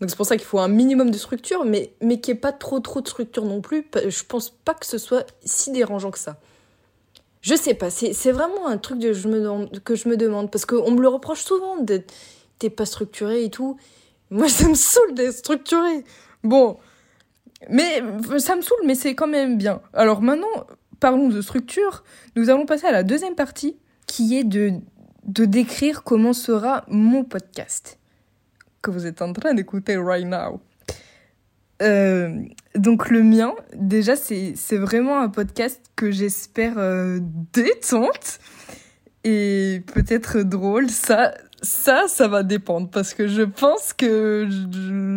Donc, 0.00 0.08
c'est 0.08 0.16
pour 0.16 0.26
ça 0.26 0.36
qu'il 0.36 0.46
faut 0.46 0.58
un 0.58 0.68
minimum 0.68 1.10
de 1.10 1.18
structure, 1.18 1.64
mais, 1.64 1.92
mais 2.00 2.20
qu'il 2.20 2.32
n'y 2.32 2.38
ait 2.38 2.40
pas 2.40 2.52
trop 2.52 2.80
trop 2.80 3.02
de 3.02 3.08
structure 3.08 3.44
non 3.44 3.60
plus. 3.60 3.86
Je 4.08 4.22
pense 4.24 4.50
pas 4.50 4.74
que 4.74 4.86
ce 4.86 4.98
soit 4.98 5.26
si 5.44 5.70
dérangeant 5.70 6.10
que 6.10 6.18
ça. 6.18 6.38
Je 7.42 7.54
sais 7.56 7.74
pas, 7.74 7.90
c'est 7.90 8.30
vraiment 8.30 8.68
un 8.68 8.78
truc 8.78 9.00
je 9.00 9.28
me, 9.28 9.78
que 9.80 9.96
je 9.96 10.08
me 10.08 10.16
demande, 10.16 10.50
parce 10.50 10.64
qu'on 10.64 10.92
me 10.92 11.00
le 11.00 11.08
reproche 11.08 11.42
souvent 11.42 11.76
d'être 11.76 12.14
pas 12.70 12.86
structuré 12.86 13.44
et 13.44 13.50
tout. 13.50 13.76
Moi, 14.30 14.48
ça 14.48 14.68
me 14.68 14.74
saoule 14.74 15.14
d'être 15.14 15.34
structuré. 15.34 16.04
Bon, 16.42 16.78
mais 17.68 18.02
ça 18.38 18.56
me 18.56 18.62
saoule, 18.62 18.78
mais 18.86 18.94
c'est 18.94 19.14
quand 19.14 19.26
même 19.26 19.56
bien. 19.56 19.80
Alors 19.92 20.22
maintenant, 20.22 20.66
parlons 21.00 21.28
de 21.28 21.40
structure. 21.40 22.04
Nous 22.36 22.50
allons 22.50 22.66
passer 22.66 22.86
à 22.86 22.92
la 22.92 23.02
deuxième 23.02 23.34
partie, 23.34 23.76
qui 24.06 24.38
est 24.38 24.44
de, 24.44 24.72
de 25.24 25.44
décrire 25.44 26.02
comment 26.02 26.32
sera 26.32 26.84
mon 26.88 27.24
podcast 27.24 27.98
que 28.82 28.90
vous 28.90 29.06
êtes 29.06 29.22
en 29.22 29.32
train 29.32 29.54
d'écouter 29.54 29.96
right 29.96 30.26
now. 30.26 30.60
Euh, 31.82 32.42
donc 32.74 33.10
le 33.10 33.22
mien, 33.22 33.54
déjà, 33.74 34.14
c'est 34.16 34.76
vraiment 34.76 35.18
un 35.20 35.28
podcast 35.28 35.80
que 35.96 36.10
j'espère 36.10 36.74
euh, 36.78 37.18
détente 37.52 38.38
et 39.24 39.82
peut-être 39.92 40.42
drôle. 40.42 40.90
Ça, 40.90 41.34
ça, 41.62 42.06
ça 42.08 42.26
va 42.26 42.42
dépendre 42.42 42.88
parce 42.90 43.14
que 43.14 43.28
je 43.28 43.42
pense 43.42 43.92
que 43.92 44.48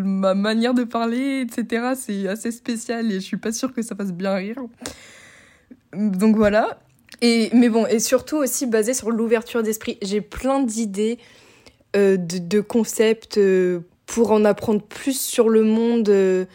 ma 0.04 0.36
manière 0.36 0.76
de 0.76 0.84
parler, 0.84 1.42
etc., 1.42 1.94
c'est 1.96 2.28
assez 2.28 2.52
spécial 2.52 3.12
et 3.12 3.16
je 3.16 3.26
suis 3.26 3.38
pas 3.38 3.52
sûre 3.52 3.74
que 3.74 3.82
ça 3.82 3.96
fasse 3.96 4.14
bien 4.14 4.36
rire. 4.36 4.58
Donc 5.94 6.36
voilà. 6.36 6.80
Et, 7.22 7.50
mais 7.54 7.70
bon, 7.70 7.88
et 7.88 8.00
surtout 8.00 8.38
aussi 8.38 8.68
basé 8.68 8.94
sur 8.94 9.10
l'ouverture 9.10 9.64
d'esprit. 9.64 9.98
J'ai 10.02 10.22
plein 10.22 10.62
d'idées, 10.62 11.18
euh, 11.96 12.18
de, 12.18 12.60
concepts 12.60 13.38
euh, 13.38 13.80
pour 14.06 14.32
en 14.32 14.46
apprendre 14.46 14.84
plus 14.84 15.20
sur 15.20 15.50
le 15.50 15.64
monde 15.64 16.10
euh, 16.10 16.46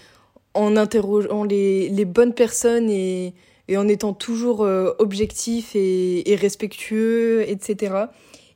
en 0.54 0.76
interrogeant 0.76 1.42
les, 1.42 2.04
bonnes 2.04 2.35
personnes 2.35 2.90
et, 2.90 3.35
en 3.75 3.88
étant 3.88 4.12
toujours 4.12 4.66
objectif 4.99 5.76
et 5.76 6.37
respectueux, 6.40 7.49
etc. 7.49 8.06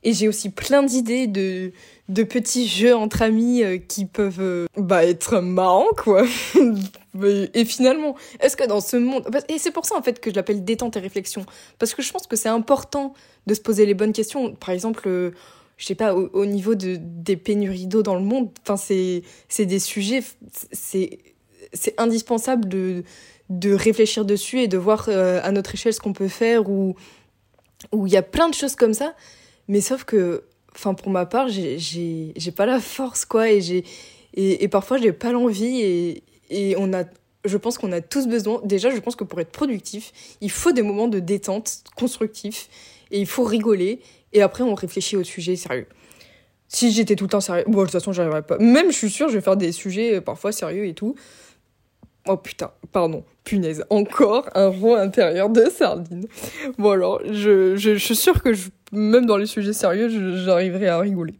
Et 0.05 0.13
j'ai 0.13 0.27
aussi 0.27 0.51
plein 0.51 0.83
d'idées 0.83 1.25
de, 1.25 1.71
de 2.09 2.23
petits 2.23 2.67
jeux 2.67 2.95
entre 2.95 3.23
amis 3.23 3.63
euh, 3.63 3.79
qui 3.79 4.05
peuvent 4.05 4.39
euh, 4.39 4.67
bah, 4.77 5.03
être 5.03 5.39
marrants, 5.39 5.89
quoi. 5.97 6.23
et 7.23 7.65
finalement, 7.65 8.15
est-ce 8.39 8.55
que 8.55 8.67
dans 8.67 8.81
ce 8.81 8.97
monde... 8.97 9.27
Et 9.49 9.57
c'est 9.57 9.71
pour 9.71 9.85
ça, 9.85 9.97
en 9.97 10.03
fait, 10.03 10.19
que 10.19 10.29
je 10.29 10.35
l'appelle 10.35 10.63
détente 10.63 10.95
et 10.95 10.99
réflexion. 10.99 11.43
Parce 11.79 11.95
que 11.95 12.03
je 12.03 12.11
pense 12.11 12.27
que 12.27 12.35
c'est 12.35 12.49
important 12.49 13.13
de 13.47 13.55
se 13.55 13.61
poser 13.61 13.87
les 13.87 13.95
bonnes 13.95 14.13
questions. 14.13 14.53
Par 14.53 14.69
exemple, 14.69 15.07
euh, 15.07 15.31
je 15.77 15.87
sais 15.87 15.95
pas, 15.95 16.13
au, 16.13 16.45
niveau 16.45 16.75
de, 16.75 16.97
des 16.99 17.35
pénuries 17.35 17.87
d'eau 17.87 18.03
dans 18.03 18.15
le 18.15 18.23
monde, 18.23 18.49
c'est, 18.77 19.65
des 19.65 19.79
sujets... 19.79 20.23
C'est, 20.71 21.17
c'est 21.73 21.99
indispensable 21.99 22.69
de, 22.69 23.03
de 23.49 23.73
réfléchir 23.73 24.23
dessus 24.23 24.59
et 24.59 24.67
de 24.67 24.77
voir 24.77 25.09
à 25.09 25.51
notre 25.51 25.73
échelle 25.73 25.93
ce 25.93 25.99
qu'on 25.99 26.13
peut 26.13 26.27
faire 26.27 26.69
ou 26.69 26.95
où 27.91 28.07
il 28.07 28.13
y 28.13 28.17
a 28.17 28.23
plein 28.23 28.49
de 28.49 28.53
choses 28.53 28.75
comme 28.75 28.93
ça 28.93 29.13
mais 29.67 29.81
sauf 29.81 30.03
que, 30.03 30.43
enfin, 30.73 30.93
pour 30.93 31.09
ma 31.09 31.25
part, 31.25 31.47
j'ai 31.49 32.51
pas 32.55 32.65
la 32.65 32.79
force, 32.79 33.25
quoi, 33.25 33.49
et 33.49 33.61
j'ai. 33.61 33.83
Et, 34.37 34.63
et, 34.63 34.67
parfois, 34.67 34.97
j'ai 34.97 35.13
pas 35.13 35.31
l'envie, 35.31 35.81
et, 35.81 36.23
et 36.49 36.75
on 36.77 36.93
a. 36.93 37.03
Je 37.45 37.57
pense 37.57 37.77
qu'on 37.77 37.91
a 37.91 38.01
tous 38.01 38.27
besoin. 38.27 38.59
Déjà, 38.63 38.89
je 38.89 38.99
pense 38.99 39.15
que 39.15 39.23
pour 39.23 39.39
être 39.39 39.51
productif, 39.51 40.11
il 40.41 40.51
faut 40.51 40.71
des 40.71 40.81
moments 40.81 41.07
de 41.07 41.19
détente 41.19 41.83
constructifs, 41.95 42.69
et 43.11 43.19
il 43.19 43.27
faut 43.27 43.43
rigoler, 43.43 43.99
et 44.33 44.41
après, 44.41 44.63
on 44.63 44.75
réfléchit 44.75 45.15
au 45.15 45.23
sujet 45.23 45.55
sérieux. 45.55 45.87
Si 46.67 46.91
j'étais 46.91 47.15
tout 47.15 47.25
le 47.25 47.29
temps 47.29 47.41
sérieux, 47.41 47.63
bon, 47.67 47.79
de 47.79 47.83
toute 47.83 47.91
façon, 47.91 48.11
j'arriverais 48.11 48.41
pas. 48.41 48.57
Même, 48.57 48.91
je 48.91 48.97
suis 48.97 49.09
sûre, 49.09 49.29
je 49.29 49.35
vais 49.35 49.41
faire 49.41 49.55
des 49.55 49.71
sujets 49.71 50.15
euh, 50.15 50.21
parfois 50.21 50.51
sérieux 50.51 50.85
et 50.85 50.93
tout. 50.93 51.15
Oh 52.27 52.37
putain, 52.37 52.71
pardon, 52.91 53.23
punaise, 53.43 53.85
encore 53.91 54.49
un 54.55 54.67
rond 54.67 54.95
intérieur 54.95 55.49
de 55.49 55.65
sardine. 55.69 56.27
Bon 56.79 56.89
alors, 56.89 57.21
je, 57.23 57.75
je, 57.75 57.93
je 57.93 58.03
suis 58.03 58.15
sûre 58.15 58.41
que 58.41 58.53
je, 58.53 58.69
même 58.95 59.25
dans 59.25 59.37
les 59.37 59.45
sujets 59.45 59.73
sérieux, 59.73 60.09
j'arriverai 60.43 60.87
à 60.87 60.99
rigoler. 60.99 61.35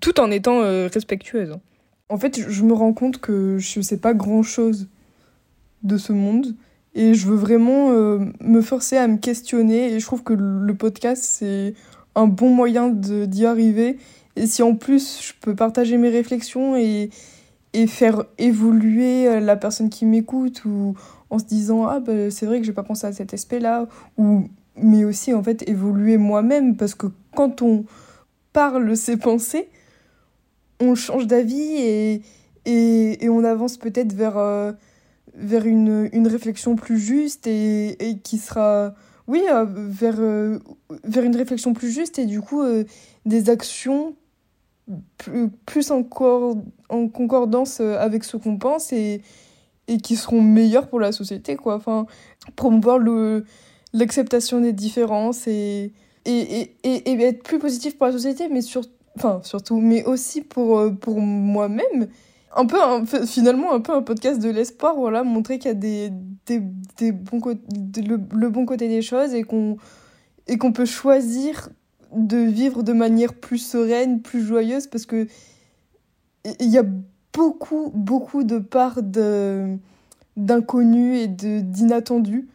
Tout 0.00 0.20
en 0.20 0.30
étant 0.30 0.62
euh, 0.62 0.88
respectueuse. 0.92 1.52
Hein. 1.52 1.60
En 2.08 2.18
fait, 2.18 2.40
je 2.48 2.62
me 2.62 2.72
rends 2.72 2.92
compte 2.92 3.18
que 3.18 3.58
je 3.58 3.80
sais 3.80 3.98
pas 3.98 4.14
grand-chose 4.14 4.88
de 5.82 5.96
ce 5.96 6.12
monde 6.12 6.54
et 6.94 7.14
je 7.14 7.26
veux 7.26 7.36
vraiment 7.36 7.90
euh, 7.92 8.18
me 8.40 8.60
forcer 8.60 8.96
à 8.96 9.06
me 9.06 9.18
questionner 9.18 9.92
et 9.92 10.00
je 10.00 10.06
trouve 10.06 10.22
que 10.22 10.32
le 10.32 10.74
podcast 10.74 11.22
c'est 11.22 11.74
un 12.14 12.26
bon 12.26 12.50
moyen 12.50 12.88
d'y 12.88 13.46
arriver 13.46 13.98
et 14.36 14.46
si 14.46 14.62
en 14.62 14.74
plus 14.74 15.22
je 15.22 15.32
peux 15.40 15.54
partager 15.54 15.96
mes 15.96 16.08
réflexions 16.08 16.76
et, 16.76 17.10
et 17.72 17.86
faire 17.86 18.24
évoluer 18.38 19.28
euh, 19.28 19.40
la 19.40 19.56
personne 19.56 19.90
qui 19.90 20.06
m'écoute 20.06 20.64
ou 20.64 20.94
en 21.30 21.38
se 21.38 21.44
disant 21.44 21.86
ah 21.86 22.00
ben 22.00 22.30
c'est 22.30 22.46
vrai 22.46 22.58
que 22.58 22.66
j'ai 22.66 22.72
pas 22.72 22.82
pensé 22.82 23.06
à 23.06 23.12
cet 23.12 23.34
aspect 23.34 23.60
là 23.60 23.86
ou 24.16 24.48
mais 24.82 25.04
aussi 25.04 25.34
en 25.34 25.42
fait 25.42 25.68
évoluer 25.68 26.16
moi-même 26.16 26.76
parce 26.76 26.94
que 26.94 27.06
quand 27.34 27.62
on 27.62 27.84
parle 28.52 28.96
ses 28.96 29.16
pensées 29.16 29.68
on 30.80 30.94
change 30.94 31.26
d'avis 31.26 31.76
et, 31.76 32.22
et, 32.64 33.24
et, 33.24 33.28
on 33.28 33.42
avance 33.44 33.76
peut-être 33.76 34.12
vers 34.12 34.38
euh, 34.38 34.72
vers 35.34 35.66
une, 35.66 36.08
une 36.12 36.26
réflexion 36.28 36.76
plus 36.76 36.98
juste 36.98 37.46
et, 37.46 38.08
et 38.08 38.18
qui 38.18 38.38
sera 38.38 38.94
oui 39.26 39.42
euh, 39.50 39.64
vers 39.68 40.20
vers 41.04 41.24
une 41.24 41.36
réflexion 41.36 41.74
plus 41.74 41.90
juste 41.90 42.18
et 42.18 42.26
du 42.26 42.40
coup 42.40 42.62
des 43.26 43.50
actions 43.50 44.14
plus, 45.16 45.48
plus 45.66 45.90
en, 45.90 46.06
en 46.88 47.08
concordance 47.08 47.80
euh, 47.80 47.98
avec 47.98 48.24
ce 48.24 48.36
qu'on 48.36 48.58
pense 48.58 48.92
et, 48.92 49.22
et 49.86 49.98
qui 49.98 50.16
seront 50.16 50.42
meilleurs 50.42 50.88
pour 50.88 51.00
la 51.00 51.12
société, 51.12 51.56
quoi. 51.56 51.76
Enfin, 51.76 52.06
promouvoir 52.56 52.98
le, 52.98 53.44
l'acceptation 53.92 54.60
des 54.60 54.72
différences 54.72 55.46
et, 55.46 55.92
et, 56.24 56.74
et, 56.82 57.10
et, 57.10 57.22
être 57.22 57.42
plus 57.42 57.58
positif 57.58 57.96
pour 57.96 58.06
la 58.06 58.12
société, 58.12 58.48
mais 58.48 58.60
sur, 58.60 58.82
enfin, 59.16 59.40
surtout, 59.42 59.80
mais 59.80 60.04
aussi 60.04 60.42
pour, 60.42 60.78
euh, 60.78 60.90
pour 60.90 61.20
moi-même. 61.20 62.08
Un 62.56 62.66
peu, 62.66 62.78
finalement, 63.26 63.72
un 63.72 63.80
peu 63.80 63.92
un 63.92 64.02
podcast 64.02 64.40
de 64.40 64.48
l'espoir, 64.48 64.96
voilà, 64.96 65.22
montrer 65.22 65.58
qu'il 65.58 65.68
y 65.68 65.72
a 65.72 65.74
des, 65.74 66.10
des, 66.46 66.62
des 66.96 67.12
bons 67.12 67.40
le, 67.44 68.48
bon 68.48 68.64
côté 68.64 68.88
des 68.88 69.02
choses 69.02 69.34
et 69.34 69.42
qu'on 69.42 69.76
peut 70.72 70.86
choisir 70.86 71.68
de 72.16 72.38
vivre 72.38 72.82
de 72.82 72.94
manière 72.94 73.34
plus 73.34 73.58
sereine, 73.58 74.22
plus 74.22 74.42
joyeuse, 74.42 74.86
parce 74.86 75.04
que 75.04 75.26
il 76.58 76.70
y 76.70 76.78
a 76.78 76.84
beaucoup, 77.34 77.92
beaucoup 77.94 78.44
de 78.44 78.58
parts 78.58 79.02
d'inconnus 80.36 81.18
et 81.18 81.28
d'inattendus. 81.28 82.48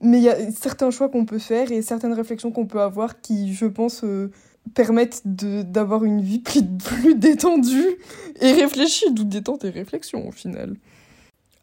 Mais 0.00 0.18
il 0.18 0.24
y 0.24 0.28
a 0.28 0.50
certains 0.52 0.90
choix 0.90 1.08
qu'on 1.08 1.24
peut 1.24 1.38
faire 1.38 1.72
et 1.72 1.82
certaines 1.82 2.12
réflexions 2.12 2.52
qu'on 2.52 2.66
peut 2.66 2.80
avoir 2.80 3.20
qui, 3.20 3.54
je 3.54 3.66
pense, 3.66 4.04
euh, 4.04 4.30
permettent 4.74 5.22
d'avoir 5.24 6.04
une 6.04 6.20
vie 6.20 6.38
plus, 6.38 6.62
plus 6.84 7.14
détendue 7.14 7.96
et 8.40 8.52
réfléchie, 8.52 9.12
d'où 9.12 9.24
détente 9.24 9.64
et 9.64 9.70
réflexion 9.70 10.28
au 10.28 10.32
final. 10.32 10.74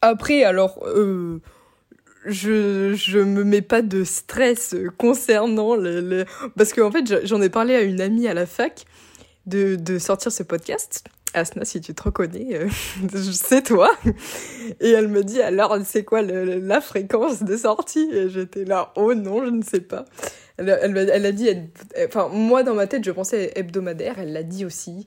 Après, 0.01 0.43
alors, 0.43 0.83
euh, 0.85 1.39
je, 2.25 2.93
je 2.93 3.19
me 3.19 3.43
mets 3.43 3.61
pas 3.61 3.81
de 3.81 4.03
stress 4.03 4.75
concernant 4.97 5.75
le, 5.75 6.01
le... 6.01 6.25
parce 6.57 6.73
qu'en 6.73 6.91
fait 6.91 7.25
j'en 7.25 7.41
ai 7.41 7.49
parlé 7.49 7.75
à 7.75 7.81
une 7.81 8.01
amie 8.01 8.27
à 8.27 8.33
la 8.33 8.45
fac 8.45 8.85
de, 9.45 9.75
de 9.75 9.99
sortir 9.99 10.31
ce 10.31 10.43
podcast. 10.43 11.05
Asna, 11.35 11.65
si 11.65 11.81
tu 11.81 11.93
te 11.93 12.01
reconnais, 12.01 12.55
euh, 12.55 12.69
c'est 13.33 13.63
toi. 13.63 13.91
Et 14.79 14.89
elle 14.91 15.09
me 15.09 15.23
dit 15.23 15.41
alors, 15.41 15.77
c'est 15.83 16.03
quoi 16.03 16.21
la 16.21 16.81
fréquence 16.81 17.43
de 17.43 17.57
sortie? 17.57 18.09
Et 18.11 18.29
j'étais 18.29 18.65
là, 18.65 18.93
oh 18.95 19.13
non, 19.13 19.43
je 19.45 19.51
ne 19.51 19.61
sais 19.61 19.81
pas. 19.81 20.05
Elle, 20.57 21.25
a 21.25 21.31
dit, 21.33 21.49
enfin, 22.07 22.29
moi 22.29 22.63
dans 22.63 22.73
ma 22.73 22.87
tête, 22.87 23.03
je 23.03 23.11
pensais 23.11 23.51
hebdomadaire, 23.55 24.15
elle 24.19 24.31
l'a 24.31 24.43
dit 24.43 24.63
aussi. 24.63 25.05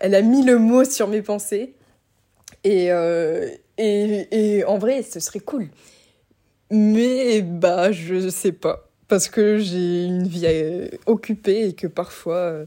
Elle 0.00 0.14
a, 0.14 0.22
mis 0.22 0.44
le 0.44 0.58
mot 0.58 0.84
sur 0.84 1.06
mes 1.06 1.22
pensées. 1.22 1.74
Et, 2.64 2.90
euh, 2.90 3.48
et, 3.78 4.64
en 4.64 4.78
vrai, 4.78 5.02
ce 5.02 5.20
serait 5.20 5.40
cool. 5.40 5.68
Mais 6.70 7.42
bah, 7.42 7.92
je 7.92 8.28
sais 8.28 8.52
pas. 8.52 8.88
Parce 9.06 9.28
que 9.28 9.58
j'ai 9.58 10.04
une 10.04 10.26
vie 10.26 10.46
euh, 10.46 10.88
occupée 11.06 11.68
et 11.68 11.72
que 11.74 11.86
parfois 11.86 12.64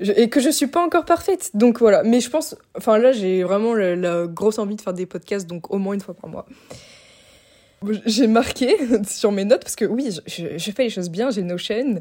et 0.00 0.28
que 0.28 0.40
je 0.40 0.50
suis 0.50 0.66
pas 0.66 0.84
encore 0.84 1.04
parfaite. 1.04 1.50
Donc 1.54 1.78
voilà. 1.78 2.02
Mais 2.02 2.20
je 2.20 2.30
pense, 2.30 2.56
enfin 2.76 2.98
là, 2.98 3.12
j'ai 3.12 3.42
vraiment 3.42 3.74
la, 3.74 4.26
grosse 4.26 4.58
envie 4.58 4.76
de 4.76 4.80
faire 4.80 4.94
des 4.94 5.06
podcasts, 5.06 5.46
donc 5.46 5.70
au 5.70 5.78
moins 5.78 5.94
une 5.94 6.00
fois 6.00 6.14
par 6.14 6.30
mois. 6.30 6.46
J'ai 8.06 8.26
marqué 8.26 8.76
sur 9.08 9.32
mes 9.32 9.44
notes 9.44 9.62
parce 9.62 9.76
que 9.76 9.84
oui, 9.84 10.10
je, 10.26 10.42
je 10.56 10.70
fais 10.70 10.84
les 10.84 10.90
choses 10.90 11.10
bien. 11.10 11.30
J'ai 11.30 11.42
Notion 11.42 12.00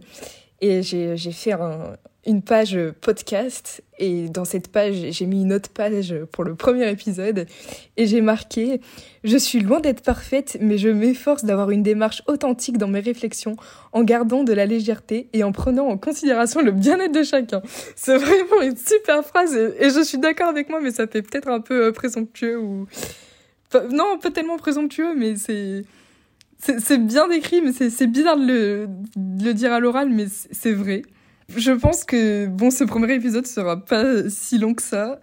et 0.61 0.81
j'ai 0.83 1.31
fait 1.31 1.53
un, 1.53 1.95
une 2.25 2.41
page 2.41 2.77
podcast 2.99 3.81
et 3.97 4.27
dans 4.27 4.43
cette 4.43 4.67
page 4.67 4.95
j'ai 5.09 5.25
mis 5.25 5.41
une 5.41 5.53
autre 5.53 5.69
page 5.69 6.13
pour 6.31 6.43
le 6.43 6.53
premier 6.53 6.89
épisode 6.89 7.47
et 7.95 8.07
j'ai 8.07 8.19
marqué 8.19 8.81
je 9.23 9.37
suis 9.37 9.61
loin 9.61 9.79
d'être 9.79 10.03
parfaite 10.03 10.57
mais 10.59 10.77
je 10.77 10.89
m'efforce 10.89 11.45
d'avoir 11.45 11.71
une 11.71 11.81
démarche 11.81 12.21
authentique 12.27 12.77
dans 12.77 12.89
mes 12.89 12.99
réflexions 12.99 13.55
en 13.93 14.03
gardant 14.03 14.43
de 14.43 14.51
la 14.51 14.65
légèreté 14.65 15.29
et 15.31 15.43
en 15.43 15.53
prenant 15.53 15.87
en 15.87 15.97
considération 15.97 16.61
le 16.61 16.71
bien-être 16.71 17.13
de 17.13 17.23
chacun. 17.23 17.61
C'est 17.95 18.17
vraiment 18.17 18.61
une 18.63 18.77
super 18.77 19.23
phrase 19.23 19.55
et, 19.55 19.89
je 19.89 20.03
suis 20.03 20.17
d'accord 20.17 20.49
avec 20.49 20.69
moi 20.69 20.81
mais 20.81 20.91
ça 20.91 21.07
fait 21.07 21.21
peut-être 21.21 21.47
un 21.47 21.61
peu 21.61 21.85
euh, 21.85 21.91
présomptueux 21.93 22.59
ou 22.59 22.85
non 23.91 24.17
pas 24.21 24.31
tellement 24.31 24.57
présomptueux 24.57 25.15
mais 25.15 25.37
c'est 25.37 25.83
c'est 26.59 26.97
bien 26.97 27.29
décrit 27.29 27.61
mais 27.61 27.71
c'est 27.71 28.07
bizarre 28.07 28.35
de 28.35 28.45
le, 28.45 28.87
de 29.15 29.45
le 29.45 29.53
dire 29.53 29.71
à 29.71 29.79
l'oral 29.79 30.09
mais 30.09 30.25
c'est 30.29 30.73
vrai 30.73 31.03
je 31.55 31.71
pense 31.71 32.03
que 32.03 32.47
bon, 32.47 32.71
ce 32.71 32.83
premier 32.83 33.13
épisode 33.13 33.47
sera 33.47 33.83
pas 33.83 34.29
si 34.29 34.57
long 34.57 34.73
que 34.73 34.83
ça. 34.83 35.21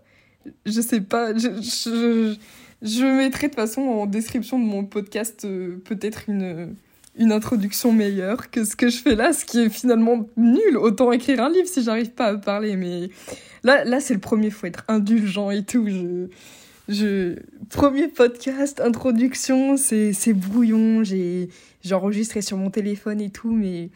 Je 0.64 0.80
sais 0.80 1.00
pas. 1.00 1.34
Je, 1.34 1.48
je, 1.60 2.36
je 2.82 3.04
mettrai 3.04 3.48
de 3.48 3.52
toute 3.52 3.60
façon 3.60 3.82
en 3.82 4.06
description 4.06 4.58
de 4.58 4.64
mon 4.64 4.84
podcast 4.84 5.44
euh, 5.44 5.80
peut-être 5.84 6.28
une, 6.28 6.74
une 7.18 7.32
introduction 7.32 7.92
meilleure 7.92 8.50
que 8.50 8.64
ce 8.64 8.76
que 8.76 8.88
je 8.88 8.98
fais 8.98 9.14
là, 9.14 9.32
ce 9.32 9.44
qui 9.44 9.60
est 9.60 9.68
finalement 9.68 10.28
nul. 10.36 10.76
Autant 10.76 11.12
écrire 11.12 11.42
un 11.42 11.50
livre 11.50 11.68
si 11.68 11.82
j'arrive 11.82 12.10
pas 12.10 12.26
à 12.26 12.36
parler. 12.36 12.76
Mais 12.76 13.08
là, 13.62 13.84
là 13.84 14.00
c'est 14.00 14.14
le 14.14 14.20
premier, 14.20 14.50
faut 14.50 14.66
être 14.66 14.84
indulgent 14.88 15.50
et 15.50 15.64
tout. 15.64 15.88
Je, 15.88 16.28
je... 16.88 17.36
Premier 17.70 18.08
podcast, 18.08 18.80
introduction, 18.80 19.76
c'est 19.76 20.32
brouillon. 20.32 21.02
J'ai 21.02 21.48
enregistré 21.92 22.42
sur 22.42 22.56
mon 22.56 22.70
téléphone 22.70 23.20
et 23.20 23.30
tout, 23.30 23.50
mais 23.52 23.90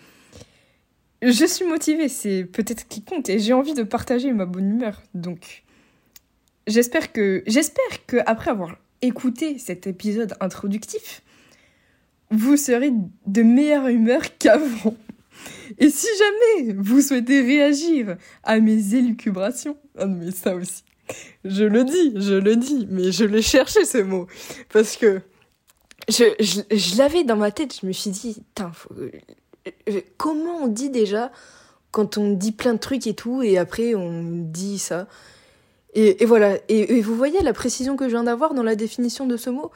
je 1.23 1.45
suis 1.45 1.65
motivée, 1.65 2.09
c'est 2.09 2.45
peut-être 2.45 2.89
qui 2.89 3.03
compte, 3.03 3.29
et 3.29 3.39
j'ai 3.39 3.53
envie 3.53 3.75
de 3.75 3.83
partager 3.83 4.33
ma 4.33 4.47
bonne 4.47 4.71
humeur. 4.71 5.03
Donc, 5.15 5.65
j'espère 6.67 7.13
que, 7.13 7.43
j'espère 7.47 8.07
que 8.07 8.17
après 8.27 8.51
avoir 8.51 8.77
écouté 9.03 9.59
cet 9.59 9.87
épisode 9.87 10.35
introductif, 10.41 11.23
vous 12.31 12.57
serez 12.57 12.93
de 13.27 13.43
meilleure 13.43 13.89
humeur 13.89 14.23
qu'avant. 14.39 14.97
Et 15.79 15.91
si 15.91 16.07
jamais 16.19 16.75
vous 16.75 17.01
souhaitez 17.01 17.41
réagir 17.41 18.17
à 18.43 18.61
mes 18.61 18.95
élucubrations, 18.95 19.77
ah 19.99 20.07
mais 20.07 20.31
ça 20.31 20.55
aussi, 20.55 20.85
je 21.45 21.65
le 21.65 21.85
dis, 21.85 22.13
je 22.17 22.35
le 22.35 22.57
dis, 22.57 22.87
mais 22.91 23.13
je 23.13 23.25
l'ai 23.25 23.43
cherché 23.43 23.85
ce 23.85 23.99
mot, 23.99 24.27
parce 24.73 24.97
que 24.97 25.21
je, 26.09 26.99
l'avais 26.99 27.25
dans 27.25 27.37
ma 27.37 27.51
tête, 27.51 27.79
je 27.81 27.87
me 27.87 27.93
suis 27.93 28.11
dit, 28.11 28.43
faut, 28.73 28.95
comment 30.17 30.63
on 30.63 30.67
dit 30.67 30.91
déjà 30.91 31.31
quand 31.91 32.19
on 32.19 32.33
dit 32.33 32.53
plein 32.53 32.75
de 32.75 32.79
trucs 32.79 33.07
et 33.07 33.15
tout, 33.15 33.43
et 33.43 33.59
après 33.59 33.95
on 33.95 34.23
dit 34.25 34.79
ça 34.79 35.07
et, 35.95 36.25
voilà. 36.25 36.59
Et, 36.69 37.01
vous 37.01 37.17
voyez 37.17 37.43
la 37.43 37.53
précision 37.53 37.97
que 37.97 38.05
je 38.05 38.11
viens 38.11 38.25
d'avoir 38.25 38.55
dans 38.55 38.63
la 38.63 38.77
définition 38.77 39.27
de 39.27 39.37
ce 39.37 39.51
mot? 39.51 39.71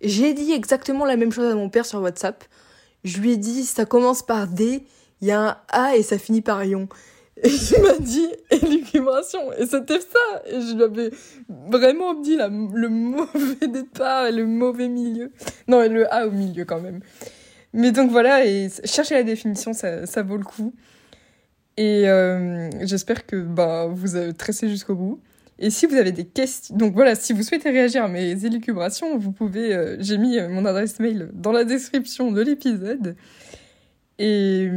J'ai 0.00 0.34
dit 0.34 0.52
exactement 0.52 1.04
la 1.04 1.16
même 1.16 1.32
chose 1.32 1.50
à 1.50 1.54
mon 1.54 1.70
père 1.70 1.86
sur 1.86 2.00
WhatsApp. 2.00 2.44
Je 3.04 3.18
lui 3.18 3.32
ai 3.32 3.36
dit, 3.36 3.64
ça 3.64 3.84
commence 3.84 4.22
par 4.22 4.46
D, 4.46 4.84
il 5.20 5.28
y 5.28 5.30
a 5.30 5.40
un 5.40 5.56
A 5.68 5.96
et 5.96 6.02
ça 6.02 6.18
finit 6.18 6.42
par 6.42 6.64
ion. 6.64 6.88
Et 7.42 7.48
il 7.76 7.82
m'a 7.82 7.98
dit 7.98 8.28
élucubration. 8.50 9.52
Et 9.54 9.66
c'était 9.66 10.00
ça. 10.00 10.42
Et 10.46 10.60
je 10.60 10.74
lui 10.74 10.82
avais 10.82 11.10
vraiment 11.48 12.14
dit 12.14 12.36
le 12.36 12.88
mauvais 12.88 13.66
départ 13.66 14.26
et 14.26 14.32
le 14.32 14.46
mauvais 14.46 14.88
milieu. 14.88 15.32
Non, 15.66 15.82
et 15.82 15.88
le 15.88 16.12
A 16.12 16.26
au 16.26 16.30
milieu 16.30 16.64
quand 16.64 16.80
même. 16.80 17.00
Mais 17.74 17.90
donc 17.90 18.12
voilà, 18.12 18.40
chercher 18.84 19.16
la 19.16 19.24
définition, 19.24 19.72
ça, 19.72 20.06
ça 20.06 20.22
vaut 20.22 20.36
le 20.36 20.44
coup. 20.44 20.72
Et 21.76 22.08
euh, 22.08 22.70
j'espère 22.86 23.26
que 23.26 23.34
bah, 23.34 23.88
vous 23.90 24.14
avez 24.14 24.32
tressé 24.32 24.68
jusqu'au 24.68 24.94
bout. 24.94 25.20
Et 25.58 25.70
si 25.70 25.86
vous 25.86 25.96
avez 25.96 26.12
des 26.12 26.24
questions, 26.24 26.76
donc 26.76 26.94
voilà, 26.94 27.16
si 27.16 27.32
vous 27.32 27.42
souhaitez 27.42 27.70
réagir 27.70 28.04
à 28.04 28.08
mes 28.08 28.44
élucubrations, 28.44 29.18
vous 29.18 29.32
pouvez, 29.32 29.74
euh, 29.74 29.96
j'ai 29.98 30.18
mis 30.18 30.38
euh, 30.38 30.48
mon 30.48 30.64
adresse 30.66 31.00
mail 31.00 31.30
dans 31.32 31.50
la 31.50 31.64
description 31.64 32.30
de 32.30 32.42
l'épisode. 32.42 33.16
Et, 34.20 34.70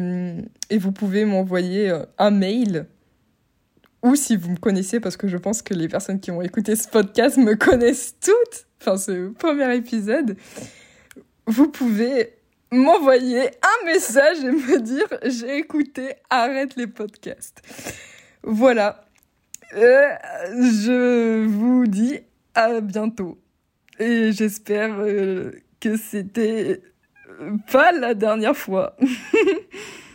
et 0.72 0.78
vous 0.80 0.92
pouvez 0.92 1.24
m'envoyer 1.24 1.96
un 2.18 2.32
mail. 2.32 2.88
Ou 4.02 4.16
si 4.16 4.36
vous 4.36 4.50
me 4.50 4.58
connaissez, 4.58 5.00
parce 5.00 5.18
que 5.18 5.28
je 5.28 5.38
pense 5.38 5.62
que 5.62 5.76
les 5.76 5.88
personnes 5.88 6.20
qui 6.20 6.32
ont 6.32 6.42
écouté 6.42 6.76
ce 6.76 6.88
podcast 6.88 7.38
me 7.38 7.54
connaissent 7.54 8.16
toutes, 8.20 8.66
enfin 8.82 8.98
ce 8.98 9.30
premier 9.34 9.76
épisode, 9.76 10.36
vous 11.46 11.68
pouvez 11.68 12.37
m'envoyer 12.72 13.50
un 13.62 13.86
message 13.86 14.40
et 14.40 14.52
me 14.52 14.80
dire 14.80 15.08
j'ai 15.24 15.58
écouté, 15.58 16.16
arrête 16.30 16.76
les 16.76 16.88
podcasts. 16.88 17.62
Voilà. 18.44 19.06
Euh, 19.74 20.10
je 20.52 21.46
vous 21.46 21.88
dis 21.88 22.20
à 22.56 22.80
bientôt. 22.82 23.38
Et 24.00 24.32
j'espère 24.32 24.96
euh, 25.00 25.52
que 25.80 25.98
c'était 25.98 26.82
pas 27.72 27.92
la 27.92 28.14
dernière 28.14 28.56
fois. 28.56 28.96